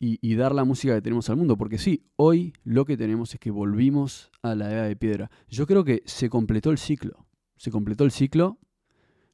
y, 0.00 0.18
y, 0.22 0.34
dar 0.34 0.54
la 0.54 0.64
música 0.64 0.94
que 0.94 1.02
tenemos 1.02 1.28
al 1.28 1.36
mundo. 1.36 1.58
Porque 1.58 1.76
sí, 1.76 2.06
hoy 2.16 2.54
lo 2.64 2.86
que 2.86 2.96
tenemos 2.96 3.34
es 3.34 3.38
que 3.38 3.50
volvimos 3.50 4.30
a 4.40 4.54
la 4.54 4.72
edad 4.72 4.88
de 4.88 4.96
piedra. 4.96 5.30
Yo 5.46 5.66
creo 5.66 5.84
que 5.84 6.02
se 6.06 6.30
completó 6.30 6.70
el 6.70 6.78
ciclo. 6.78 7.26
Se 7.58 7.70
completó 7.70 8.04
el 8.04 8.10
ciclo 8.10 8.58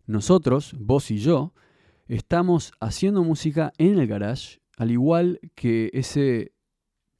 nosotros, 0.06 0.74
vos 0.78 1.10
y 1.10 1.18
yo, 1.18 1.52
estamos 2.06 2.72
haciendo 2.80 3.24
música 3.24 3.72
en 3.78 3.98
el 3.98 4.06
garage, 4.06 4.60
al 4.76 4.90
igual 4.90 5.40
que 5.54 5.90
ese 5.92 6.52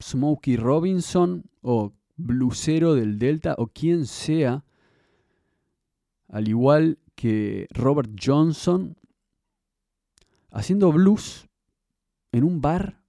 Smokey 0.01 0.57
Robinson 0.57 1.43
o 1.61 1.93
blusero 2.15 2.95
del 2.95 3.19
Delta 3.19 3.55
o 3.57 3.67
quien 3.67 4.05
sea, 4.05 4.63
al 6.29 6.47
igual 6.47 6.99
que 7.15 7.67
Robert 7.71 8.11
Johnson, 8.21 8.95
haciendo 10.51 10.91
blues 10.91 11.47
en 12.31 12.43
un 12.43 12.61
bar 12.61 13.01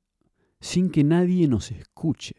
sin 0.60 0.90
que 0.90 1.04
nadie 1.04 1.46
nos 1.46 1.70
escuche. 1.70 2.34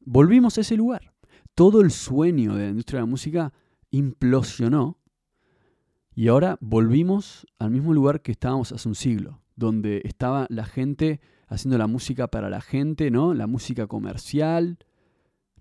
Volvimos 0.00 0.58
a 0.58 0.62
ese 0.62 0.76
lugar. 0.76 1.14
Todo 1.54 1.80
el 1.80 1.90
sueño 1.90 2.54
de 2.54 2.64
la 2.64 2.70
industria 2.70 2.98
de 2.98 3.06
la 3.06 3.10
música 3.10 3.52
implosionó 3.90 4.99
y 6.14 6.28
ahora 6.28 6.58
volvimos 6.60 7.46
al 7.58 7.70
mismo 7.70 7.94
lugar 7.94 8.22
que 8.22 8.32
estábamos 8.32 8.72
hace 8.72 8.88
un 8.88 8.94
siglo, 8.94 9.40
donde 9.56 10.02
estaba 10.04 10.46
la 10.50 10.64
gente 10.64 11.20
haciendo 11.46 11.78
la 11.78 11.86
música 11.86 12.28
para 12.28 12.50
la 12.50 12.60
gente, 12.60 13.10
¿no? 13.10 13.34
La 13.34 13.46
música 13.46 13.86
comercial, 13.86 14.78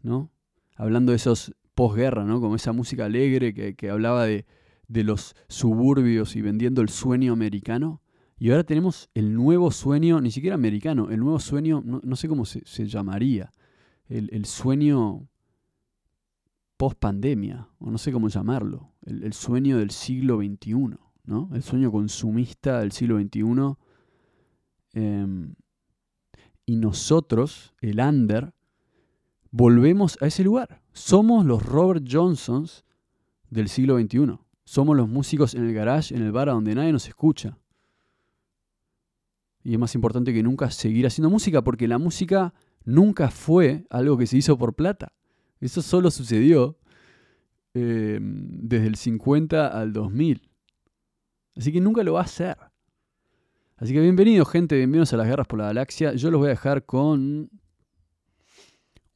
¿no? 0.01 0.31
Hablando 0.75 1.11
de 1.11 1.17
esos 1.17 1.53
posguerra, 1.79 2.25
¿no? 2.25 2.41
Como 2.41 2.55
esa 2.55 2.73
música 2.73 3.05
alegre 3.05 3.53
que, 3.53 3.89
hablaba 3.89 4.25
de, 4.25 4.45
los 4.89 5.33
suburbios 5.47 6.35
y 6.35 6.41
vendiendo 6.41 6.81
el 6.81 6.89
sueño 6.89 7.31
americano. 7.31 8.01
Y 8.37 8.51
ahora 8.51 8.65
tenemos 8.65 9.09
el 9.13 9.33
nuevo 9.33 9.71
sueño, 9.71 10.19
ni 10.19 10.29
siquiera 10.31 10.55
americano, 10.55 11.09
el 11.09 11.21
nuevo 11.21 11.39
sueño, 11.39 11.81
no, 11.85 12.15
sé 12.15 12.27
cómo 12.27 12.43
se, 12.45 12.85
llamaría, 12.85 13.51
el, 14.09 14.45
sueño 14.45 15.27
post 16.75 16.99
pandemia, 16.99 17.69
o 17.79 17.91
no 17.91 17.97
sé 17.97 18.11
cómo 18.11 18.27
llamarlo, 18.27 18.91
el, 19.09 19.33
sueño 19.33 19.77
del 19.77 19.91
siglo 19.91 20.37
XXI, 20.37 20.97
¿no? 21.25 21.49
El 21.53 21.63
sueño 21.63 21.91
consumista 21.91 22.79
del 22.79 22.91
siglo 22.91 23.19
XXI. 23.19 23.75
Em, 24.93 25.55
y 26.65 26.75
nosotros, 26.75 27.73
el 27.81 27.99
under, 27.99 28.53
volvemos 29.51 30.17
a 30.21 30.27
ese 30.27 30.43
lugar. 30.43 30.81
Somos 30.93 31.45
los 31.45 31.63
Robert 31.65 32.05
Johnsons 32.09 32.85
del 33.49 33.69
siglo 33.69 33.99
XXI. 33.99 34.37
Somos 34.65 34.95
los 34.95 35.09
músicos 35.09 35.55
en 35.55 35.65
el 35.65 35.73
garage, 35.73 36.15
en 36.15 36.21
el 36.21 36.31
bar, 36.31 36.47
donde 36.47 36.75
nadie 36.75 36.91
nos 36.91 37.07
escucha. 37.07 37.57
Y 39.63 39.73
es 39.73 39.79
más 39.79 39.95
importante 39.95 40.33
que 40.33 40.43
nunca 40.43 40.71
seguir 40.71 41.05
haciendo 41.05 41.29
música, 41.29 41.63
porque 41.63 41.87
la 41.87 41.97
música 41.97 42.53
nunca 42.85 43.29
fue 43.29 43.85
algo 43.89 44.17
que 44.17 44.27
se 44.27 44.37
hizo 44.37 44.57
por 44.57 44.75
plata. 44.75 45.13
Eso 45.59 45.81
solo 45.81 46.11
sucedió 46.11 46.78
em, 47.73 48.47
desde 48.61 48.87
el 48.87 48.95
50 48.95 49.67
al 49.67 49.93
2000. 49.93 50.49
Así 51.55 51.71
que 51.71 51.81
nunca 51.81 52.03
lo 52.03 52.13
va 52.13 52.21
a 52.21 52.23
hacer. 52.23 52.57
Así 53.77 53.93
que 53.93 54.01
bienvenidos, 54.01 54.49
gente, 54.49 54.75
bienvenidos 54.75 55.13
a 55.13 55.17
las 55.17 55.27
guerras 55.27 55.47
por 55.47 55.59
la 55.59 55.65
galaxia. 55.65 56.13
Yo 56.13 56.31
los 56.31 56.39
voy 56.39 56.47
a 56.47 56.51
dejar 56.51 56.85
con 56.85 57.49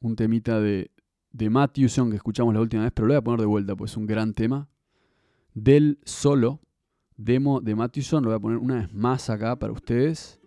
un 0.00 0.16
temita 0.16 0.60
de, 0.60 0.90
de 1.32 1.50
Matthewson 1.50 2.10
que 2.10 2.16
escuchamos 2.16 2.54
la 2.54 2.60
última 2.60 2.84
vez, 2.84 2.92
pero 2.94 3.06
lo 3.06 3.14
voy 3.14 3.18
a 3.18 3.24
poner 3.24 3.40
de 3.40 3.46
vuelta, 3.46 3.76
pues 3.76 3.90
es 3.90 3.96
un 3.96 4.06
gran 4.06 4.34
tema. 4.34 4.68
Del 5.52 5.98
solo, 6.04 6.60
demo 7.16 7.60
de 7.60 7.74
Matthewson, 7.74 8.22
lo 8.22 8.30
voy 8.30 8.36
a 8.36 8.40
poner 8.40 8.58
una 8.58 8.76
vez 8.76 8.92
más 8.94 9.30
acá 9.30 9.56
para 9.56 9.72
ustedes. 9.72 10.40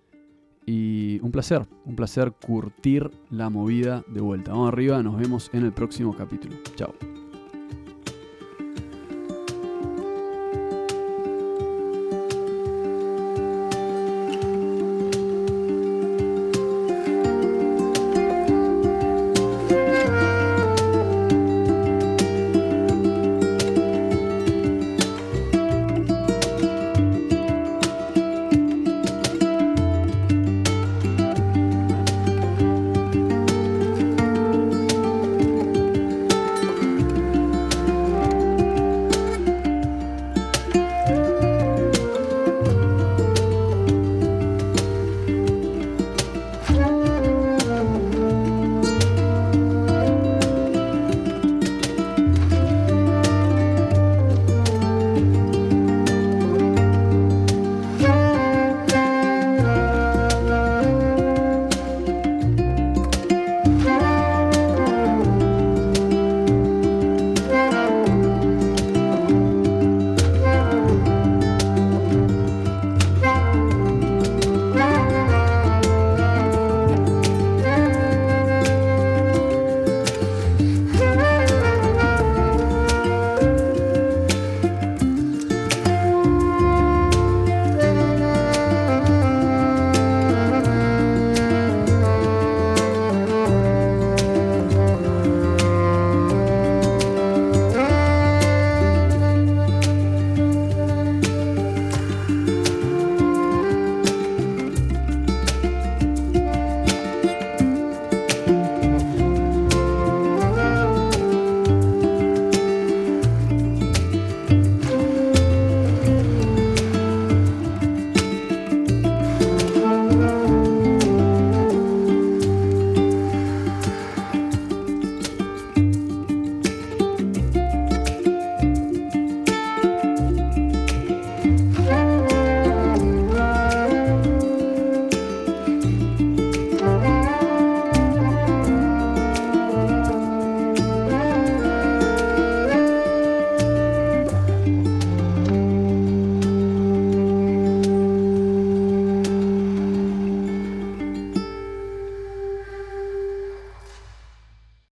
Y 0.65 1.19
un 1.21 1.31
placer, 1.31 1.65
un 1.85 1.95
placer 1.95 2.33
curtir 2.33 3.09
la 3.29 3.49
movida 3.49 4.03
de 4.07 4.19
vuelta. 4.19 4.51
Vamos 4.51 4.67
arriba, 4.69 5.01
nos 5.01 5.17
vemos 5.17 5.49
en 5.53 5.63
el 5.63 5.71
próximo 5.71 6.15
capítulo. 6.15 6.57
Chao. 6.75 7.16